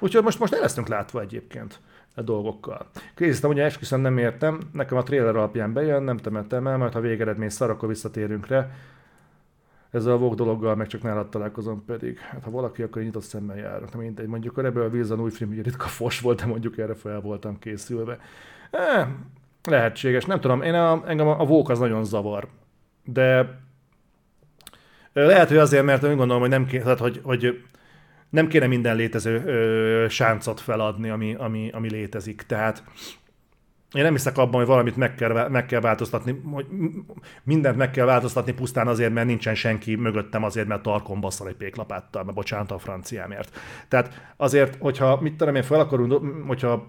[0.00, 1.80] úgyhogy most, most el leszünk látva egyébként
[2.16, 2.86] a dolgokkal.
[3.14, 7.00] Kérdeztem, hogy esküszöm nem értem, nekem a trailer alapján bejön, nem temettem el, majd ha
[7.00, 8.70] végeredmény szar, akkor visszatérünk rá.
[9.90, 12.18] Ezzel a vok dologgal meg csak nálad találkozom pedig.
[12.18, 13.92] Hát ha valaki, akkor nyitott szemmel járok.
[13.92, 17.20] Nem mindegy, mondjuk a Wilson új film ugye ritka fos volt, de mondjuk erre fel
[17.20, 18.18] voltam készülve.
[18.70, 19.08] Eh,
[19.64, 22.48] lehetséges, nem tudom, én a, engem a, a Vók az nagyon zavar.
[23.04, 23.58] De
[25.12, 27.64] lehet, hogy azért, mert én gondolom, hogy nem kéne, tehát, hogy, hogy
[28.30, 32.42] nem kéne minden létező ö, sáncot feladni, ami, ami, ami létezik.
[32.42, 32.84] Tehát
[33.92, 36.66] én nem hiszek abban, hogy valamit meg kell, meg kell változtatni, hogy
[37.42, 41.54] mindent meg kell változtatni pusztán azért, mert nincsen senki mögöttem azért, mert tarkon basszal egy
[41.54, 43.60] péklapáttal, mert bocsánat a franciámért.
[43.88, 46.86] Tehát azért, hogyha mit tudom én fel akarunk, hogyha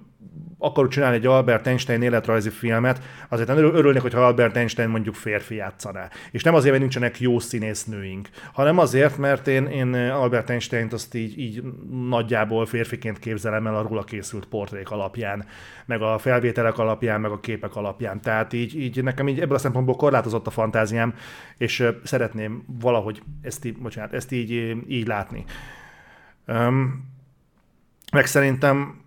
[0.59, 5.55] akarok csinálni egy Albert Einstein életrajzi filmet, azért nem örülnék, hogyha Albert Einstein mondjuk férfi
[5.55, 6.09] játszaná.
[6.31, 11.15] És nem azért, mert nincsenek jó színésznőink, hanem azért, mert én, én Albert Einstein-t azt
[11.15, 11.63] így, így
[12.09, 15.45] nagyjából férfiként képzelem el a róla készült portrék alapján,
[15.85, 18.21] meg a felvételek alapján, meg a képek alapján.
[18.21, 21.13] Tehát így, így nekem így ebből a szempontból korlátozott a fantáziám,
[21.57, 25.45] és szeretném valahogy ezt így, bocsánat, ezt így, így látni.
[26.47, 27.05] Um,
[28.11, 29.05] meg szerintem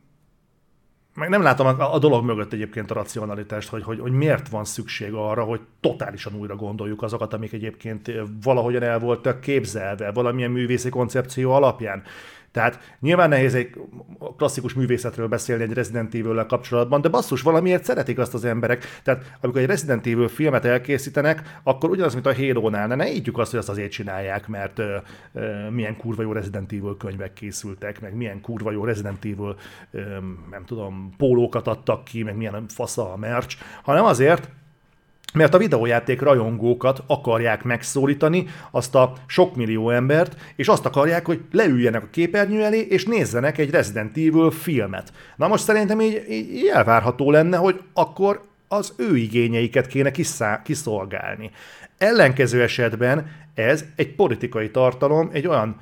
[1.21, 4.65] meg nem látom a, a dolog mögött egyébként a racionalitást, hogy, hogy, hogy miért van
[4.65, 8.13] szükség arra, hogy totálisan újra gondoljuk azokat, amik egyébként
[8.43, 12.03] valahogyan el voltak képzelve, valamilyen művészi koncepció alapján.
[12.53, 13.71] Tehát nyilván nehéz egy
[14.37, 18.85] klasszikus művészetről beszélni egy Resident evil kapcsolatban, de basszus, valamiért szeretik azt az emberek.
[19.03, 23.39] Tehát amikor egy Resident Evil filmet elkészítenek, akkor ugyanaz, mint a Halo-nál, ne, ne ígyük
[23.39, 24.97] azt, hogy azt azért csinálják, mert ö,
[25.33, 29.57] ö, milyen kurva jó Resident Evil könyvek készültek, meg milyen kurva jó Resident Evil,
[29.91, 30.01] ö,
[30.51, 34.51] nem tudom, pólókat adtak ki, meg milyen fasza a merch, hanem azért,
[35.33, 41.41] mert a videójáték rajongókat akarják megszólítani, azt a sok millió embert, és azt akarják, hogy
[41.53, 45.13] leüljenek a képernyő elé, és nézzenek egy Resident Evil filmet.
[45.37, 50.11] Na most szerintem így, így elvárható lenne, hogy akkor az ő igényeiket kéne
[50.63, 51.51] kiszolgálni.
[51.99, 55.81] Ellenkező esetben ez egy politikai tartalom, egy olyan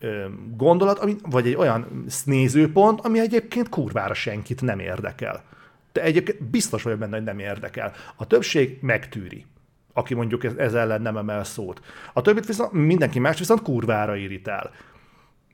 [0.00, 0.24] ö,
[0.56, 5.42] gondolat, ami, vagy egy olyan nézőpont, ami egyébként kurvára senkit nem érdekel
[5.96, 7.92] de egyébként biztos vagyok benne, hogy nem érdekel.
[8.16, 9.44] A többség megtűri
[9.92, 11.80] aki mondjuk ez, ellen nem emel szót.
[12.12, 14.70] A többit viszont mindenki más viszont kurvára irritál.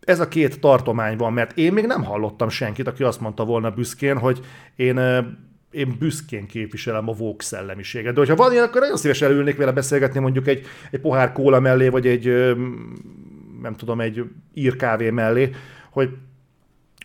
[0.01, 3.71] Ez a két tartomány van, mert én még nem hallottam senkit, aki azt mondta volna
[3.71, 4.41] büszkén, hogy
[4.77, 4.99] én
[5.71, 8.13] én büszkén képviselem a vók szellemiséget.
[8.13, 11.61] De hogyha van ilyen, akkor nagyon szívesen ülnék vele beszélgetni mondjuk egy, egy pohár kóla
[11.61, 12.55] mellé, vagy egy,
[13.63, 14.25] nem tudom, egy
[14.55, 15.51] írkávé mellé,
[15.91, 16.11] hogy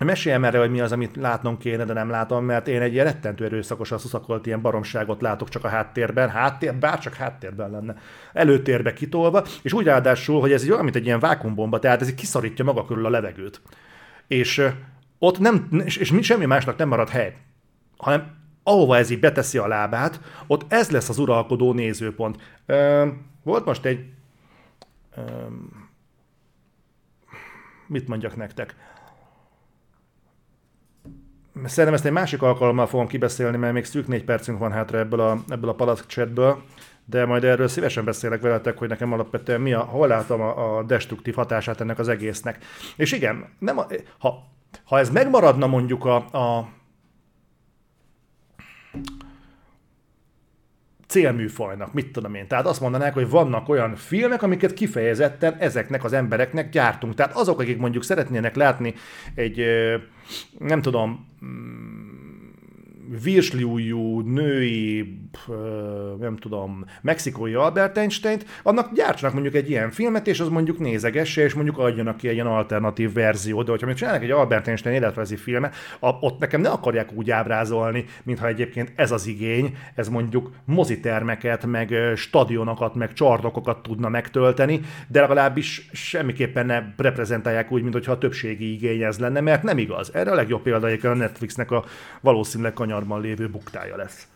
[0.05, 3.05] Meséljem erre, hogy mi az, amit látnom kéne, de nem látom, mert én egy ilyen
[3.05, 7.95] rettentő erőszakosan szuszakolt ilyen baromságot látok csak a háttérben, háttér, bár csak háttérben lenne,
[8.33, 12.13] előtérbe kitolva, és úgy ráadásul, hogy ez egy olyan, mint egy ilyen vákumbomba, tehát ez
[12.13, 13.61] kiszorítja maga körül a levegőt.
[14.27, 14.67] És
[15.19, 17.35] ott nem, és, és semmi másnak nem marad hely,
[17.97, 22.41] hanem ahova ez így beteszi a lábát, ott ez lesz az uralkodó nézőpont.
[22.65, 23.07] Ö,
[23.43, 24.05] volt most egy...
[25.15, 25.21] Ö,
[27.87, 28.75] mit mondjak nektek?
[31.65, 35.19] Szerintem ezt egy másik alkalommal fogom kibeszélni, mert még szűk négy percünk van hátra ebből
[35.19, 36.61] a, ebből a palack chatből,
[37.05, 40.83] de majd erről szívesen beszélek veletek, hogy nekem alapvetően mi a, hol látom a, a
[40.83, 42.57] destruktív hatását ennek az egésznek.
[42.95, 43.85] És igen, nem a,
[44.19, 44.43] ha,
[44.83, 46.69] ha ez megmaradna mondjuk a, a
[51.07, 52.47] célműfajnak, mit tudom én.
[52.47, 57.13] Tehát azt mondanák, hogy vannak olyan filmek, amiket kifejezetten ezeknek az embereknek gyártunk.
[57.13, 58.93] Tehát azok, akik mondjuk szeretnének látni
[59.35, 59.65] egy,
[60.59, 62.06] nem tudom, mm,
[63.23, 65.19] virsliújú, női,
[66.19, 71.43] nem tudom, mexikói Albert Einstein-t, annak gyártsanak mondjuk egy ilyen filmet, és az mondjuk nézegesse,
[71.43, 73.65] és mondjuk adjanak ki egy ilyen alternatív verziót.
[73.65, 78.05] De hogyha még csinálnak egy Albert Einstein életrajzi filmet, ott nekem ne akarják úgy ábrázolni,
[78.23, 85.19] mintha egyébként ez az igény, ez mondjuk mozitermeket, meg stadionokat, meg csarnokokat tudna megtölteni, de
[85.21, 90.13] legalábbis semmiképpen ne reprezentálják úgy, mintha a többségi igény ez lenne, mert nem igaz.
[90.13, 91.85] Erre a legjobb példa a Netflixnek a
[92.21, 94.27] valószínűleg kanyar kanyarban lévő buktája lesz.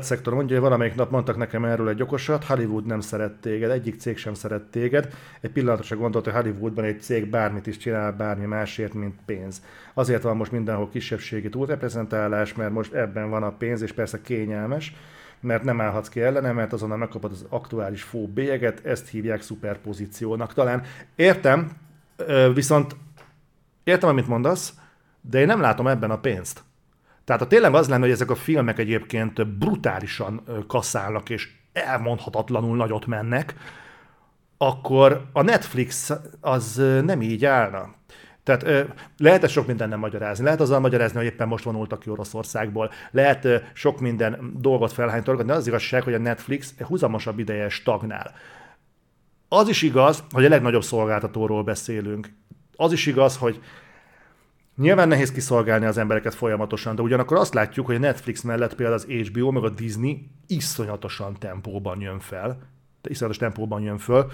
[0.00, 4.00] Szektor mondja, hogy valamelyik nap mondtak nekem erről egy okosat, Hollywood nem szeret téged, egyik
[4.00, 5.14] cég sem szeret téged.
[5.40, 9.62] Egy pillanatra sem gondolt, hogy Hollywoodban egy cég bármit is csinál, bármi másért, mint pénz.
[9.94, 14.94] Azért van most mindenhol kisebbségi túlreprezentálás, mert most ebben van a pénz, és persze kényelmes,
[15.40, 18.30] mert nem állhatsz ki ellene, mert azonnal megkapod az aktuális fó
[18.82, 20.54] ezt hívják szuperpozíciónak.
[20.54, 20.82] Talán
[21.14, 21.70] értem,
[22.54, 22.96] viszont
[23.84, 24.74] Értem, amit mondasz,
[25.20, 26.62] de én nem látom ebben a pénzt.
[27.24, 33.06] Tehát ha tényleg az lenne, hogy ezek a filmek egyébként brutálisan kasszálnak, és elmondhatatlanul nagyot
[33.06, 33.54] mennek,
[34.58, 37.94] akkor a Netflix az nem így állna.
[38.42, 40.44] Tehát lehet sok minden nem magyarázni.
[40.44, 42.90] Lehet azzal magyarázni, hogy éppen most vonultak ki Oroszországból.
[43.10, 48.32] Lehet sok minden dolgot felhánytorgatni, de az igazság, hogy a Netflix húzamosabb ideje stagnál.
[49.48, 52.32] Az is igaz, hogy a legnagyobb szolgáltatóról beszélünk
[52.76, 53.62] az is igaz, hogy
[54.76, 58.98] Nyilván nehéz kiszolgálni az embereket folyamatosan, de ugyanakkor azt látjuk, hogy a Netflix mellett például
[58.98, 62.58] az HBO meg a Disney iszonyatosan tempóban jön fel,
[63.02, 64.30] iszonyatos tempóban jön föl.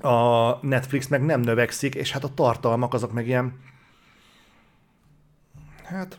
[0.00, 3.60] A Netflix meg nem növekszik, és hát a tartalmak azok meg ilyen
[5.82, 6.18] hát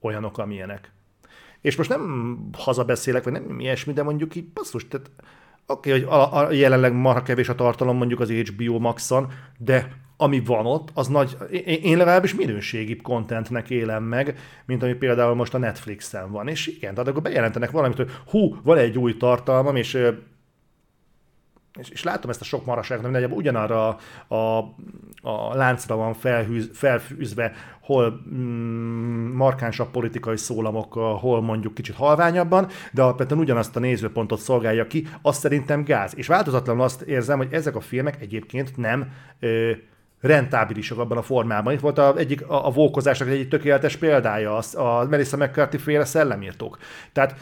[0.00, 0.92] olyanok, amilyenek.
[1.60, 5.10] És most nem hazabeszélek, vagy nem ilyesmi, de mondjuk így basszus, tehát
[5.70, 10.40] Oké, hogy a, a, jelenleg marha kevés a tartalom mondjuk az HBO Maxon, de ami
[10.40, 15.54] van ott, az nagy, én, én legalábbis minőségibb contentnek élem meg, mint ami például most
[15.54, 16.48] a Netflixen van.
[16.48, 19.98] És igen, tehát akkor bejelentenek valamit, hogy hú, van egy új tartalmam, és
[21.78, 24.58] és, és látom ezt a sok maraságot, hogy nagyjából ugyanarra a, a,
[25.22, 33.02] a láncra van felhűz, felfűzve, hol mm, markánsabb politikai szólamokkal, hol mondjuk kicsit halványabban, de
[33.02, 36.12] alapvetően ugyanazt a nézőpontot szolgálja ki, azt szerintem gáz.
[36.16, 39.70] És változatlanul azt érzem, hogy ezek a filmek egyébként nem ö,
[40.20, 41.72] rentábilisak abban a formában.
[41.72, 46.04] Itt volt a, egyik, a, a vókozásnak egy tökéletes példája, az, a Melissa McCarthy féle
[46.04, 46.78] szellemírtók.
[47.12, 47.34] Tehát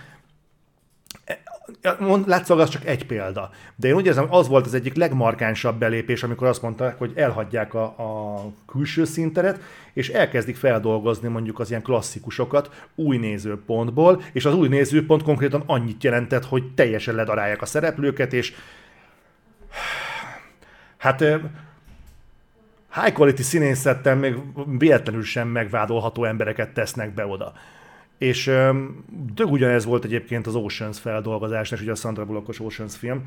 [2.27, 3.51] Látszólag az csak egy példa.
[3.77, 7.75] De én úgy érzem, az volt az egyik legmarkánsabb belépés, amikor azt mondták, hogy elhagyják
[7.75, 9.61] a, a külső szinteret,
[9.93, 16.05] és elkezdik feldolgozni mondjuk az ilyen klasszikusokat új nézőpontból, és az új nézőpont konkrétan annyit
[16.05, 18.55] jelentett, hogy teljesen ledarálják a szereplőket, és
[20.97, 21.21] hát
[23.03, 24.35] high quality színészettel még
[24.79, 27.53] véletlenül sem megvádolható embereket tesznek be oda.
[28.19, 28.45] És
[29.35, 33.27] tök ugyanez volt egyébként az Oceans feldolgozás, és ugye a Sandra Bullockos Oceans film,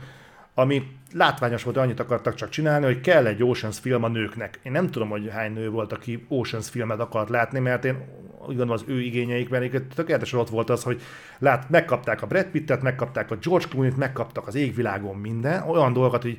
[0.53, 0.83] ami
[1.13, 4.59] látványos volt, annyit akartak csak csinálni, hogy kell egy Oceans film a nőknek.
[4.63, 7.95] Én nem tudom, hogy hány nő volt, aki Oceans filmet akart látni, mert én
[8.39, 11.01] úgy gondolom az ő igényeikben, tökéletesen ott volt az, hogy
[11.39, 16.21] lát, megkapták a Brad Pittet, megkapták a George Clooney-t, megkaptak az égvilágon minden, olyan dolgokat,
[16.21, 16.37] hogy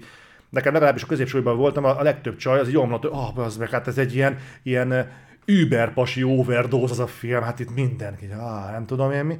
[0.49, 3.45] nekem legalábbis a középsúlyban voltam, a, a legtöbb csaj az így omlott, hogy ah, oh,
[3.45, 5.09] az meg, hát ez egy ilyen, ilyen
[5.51, 9.37] überpasi overdose az a film, hát itt mindenki, ah, nem tudom én mi.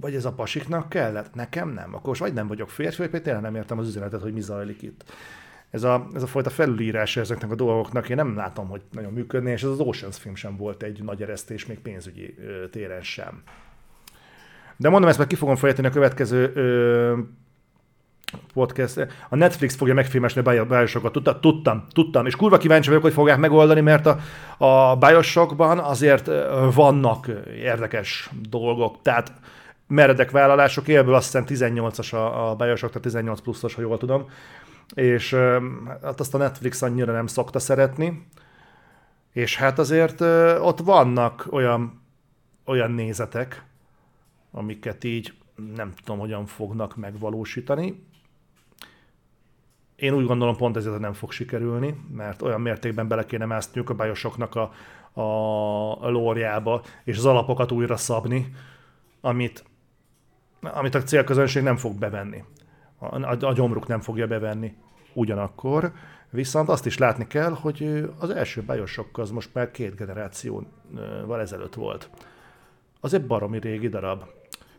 [0.00, 1.34] Vagy ez a pasiknak kellett?
[1.34, 1.94] Nekem nem.
[1.94, 4.82] Akkor most vagy nem vagyok férfi, vagy tényleg nem értem az üzenetet, hogy mi zajlik
[4.82, 5.04] itt.
[5.70, 9.50] Ez a, ez a fajta felülírása ezeknek a dolgoknak, én nem látom, hogy nagyon működni,
[9.50, 12.34] és ez az Oceans film sem volt egy nagy eresztés, még pénzügyi
[12.70, 13.42] téren sem.
[14.76, 17.18] De mondom, ezt meg ki fogom fejteni a következő ö,
[18.52, 19.06] podcast.
[19.28, 21.12] A Netflix fogja megfilmesni a Bioshockot.
[21.12, 22.26] Tudtam, tudtam, tudtam.
[22.26, 24.18] És kurva kíváncsi vagyok, hogy fogják megoldani, mert a,
[24.64, 26.30] a Bioshockban azért
[26.74, 27.28] vannak
[27.62, 29.02] érdekes dolgok.
[29.02, 29.32] Tehát
[29.86, 34.28] meredek vállalások, élből azt hiszem 18-as a, a Bioshock, tehát 18 pluszos, ha jól tudom.
[34.94, 35.32] És
[36.02, 38.26] hát azt a Netflix annyira nem szokta szeretni.
[39.32, 40.20] És hát azért
[40.60, 42.02] ott vannak olyan,
[42.64, 43.64] olyan nézetek,
[44.52, 45.34] amiket így
[45.74, 48.06] nem tudom, hogyan fognak megvalósítani.
[50.04, 53.94] Én úgy gondolom pont ezért nem fog sikerülni, mert olyan mértékben bele kéne mászniuk a
[53.94, 54.70] bajosoknak a,
[56.00, 58.54] a, lórjába, és az alapokat újra szabni,
[59.20, 59.64] amit,
[60.60, 62.44] amit a célközönség nem fog bevenni.
[62.98, 64.74] A, a, a gyomruk nem fogja bevenni.
[65.12, 65.92] Ugyanakkor
[66.30, 71.74] viszont azt is látni kell, hogy az első bajosok az most már két generációval ezelőtt
[71.74, 72.10] volt.
[73.00, 74.22] Az egy baromi régi darab.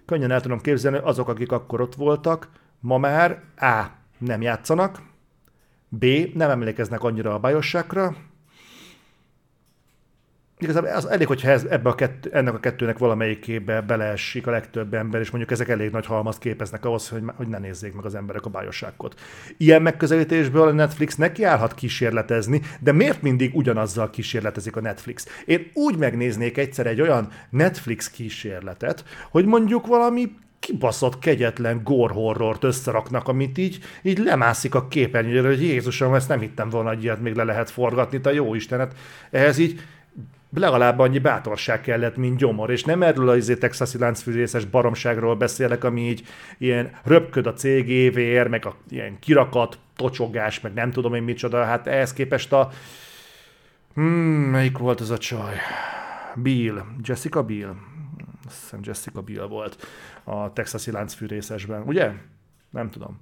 [0.05, 2.49] Könnyen el tudom képzelni, azok, akik akkor ott voltak,
[2.79, 3.83] ma már A.
[4.17, 5.13] nem játszanak,
[5.89, 6.05] B.
[6.33, 8.15] nem emlékeznek annyira a bajosságra,
[10.59, 14.93] igazából az elég, hogyha ez, ebbe a kettő, ennek a kettőnek valamelyikébe beleesik a legtöbb
[14.93, 18.15] ember, és mondjuk ezek elég nagy halmazt képeznek ahhoz, hogy, hogy ne nézzék meg az
[18.15, 19.19] emberek a bájosságot.
[19.57, 25.27] Ilyen megközelítésből a Netflix nekiállhat kísérletezni, de miért mindig ugyanazzal kísérletezik a Netflix?
[25.45, 30.31] Én úgy megnéznék egyszer egy olyan Netflix kísérletet, hogy mondjuk valami
[30.65, 36.39] kibaszott, kegyetlen gore horrort összeraknak, amit így, így lemászik a képernyőre, hogy Jézusom, ezt nem
[36.39, 38.93] hittem volna, hogy ilyet még le lehet forgatni, te jó Istenet.
[39.31, 39.81] Ehhez így
[40.53, 45.83] legalább annyi bátorság kellett, mint gyomor, és nem erről az izé texasi láncfűrészes baromságról beszélek,
[45.83, 46.23] ami így
[46.57, 51.87] ilyen röpköd a cégévér, meg a ilyen kirakat, tocsogás, meg nem tudom én micsoda, hát
[51.87, 52.69] ehhez képest a...
[53.93, 54.03] Hmm,
[54.51, 55.55] melyik volt az a csaj?
[56.35, 57.75] Bill, Jessica Bill?
[58.47, 59.87] Azt hiszem Jessica Bill volt
[60.23, 62.11] a texasi láncfűrészesben, ugye?
[62.69, 63.19] Nem tudom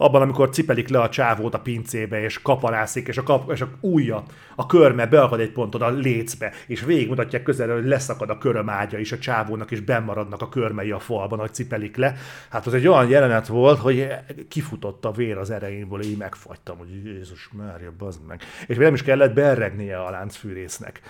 [0.00, 3.68] abban, amikor cipelik le a csávót a pincébe, és kaparászik, és a, kap, és a
[3.80, 4.22] ujja,
[4.56, 9.12] a körme beakad egy ponton a lécbe, és végigmutatják közelről, hogy leszakad a körömágya is
[9.12, 12.14] a csávónak, és bennmaradnak a körmei a falban, hogy cipelik le.
[12.50, 14.08] Hát az egy olyan jelenet volt, hogy
[14.48, 18.42] kifutott a vér az erejénből, így megfagytam, hogy Jézus Mária, bazd meg.
[18.66, 21.00] És nem is kellett berregnie a láncfűrésznek.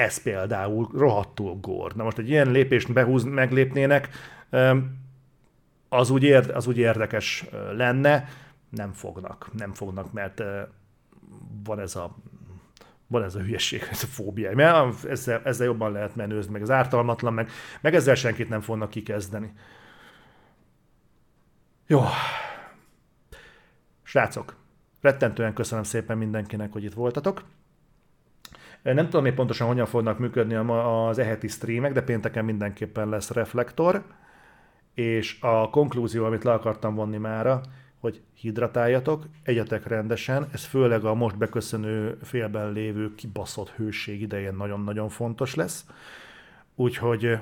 [0.00, 1.94] Ez például rohadtul gór.
[1.94, 4.08] Na most egy ilyen lépést behúz, meglépnének,
[5.88, 8.28] az úgy, ér, az úgy érdekes lenne,
[8.70, 10.42] nem fognak, nem fognak, mert
[11.64, 12.16] van ez a
[13.06, 14.54] van ez a hülyeség, ez a fóbia.
[14.54, 18.90] Mert ezzel, ezzel jobban lehet menőzni, meg az ártalmatlan, meg, meg ezzel senkit nem fognak
[18.90, 19.52] kikezdeni.
[21.86, 22.02] Jó.
[24.02, 24.56] Srácok,
[25.00, 27.44] rettentően köszönöm szépen mindenkinek, hogy itt voltatok.
[28.82, 34.04] Nem tudom még pontosan, hogyan fognak működni az eheti streamek, de pénteken mindenképpen lesz reflektor
[34.94, 37.60] és a konklúzió, amit le akartam vonni mára,
[38.00, 45.08] hogy hidratáljatok, egyetek rendesen, ez főleg a most beköszönő félben lévő kibaszott hőség idején nagyon-nagyon
[45.08, 45.86] fontos lesz.
[46.74, 47.38] Úgyhogy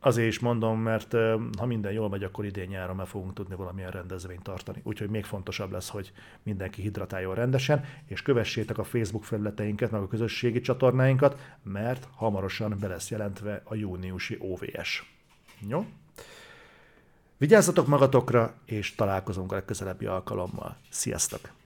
[0.00, 1.12] azért is mondom, mert
[1.58, 4.80] ha minden jól megy, akkor idén nyáron már fogunk tudni valamilyen rendezvényt tartani.
[4.84, 10.08] Úgyhogy még fontosabb lesz, hogy mindenki hidratáljon rendesen, és kövessétek a Facebook felületeinket, meg a
[10.08, 15.14] közösségi csatornáinkat, mert hamarosan be lesz jelentve a júniusi OVS.
[15.68, 15.86] Jó?
[17.36, 20.76] Vigyázzatok magatokra, és találkozunk a legközelebbi alkalommal.
[20.88, 21.59] Sziasztok!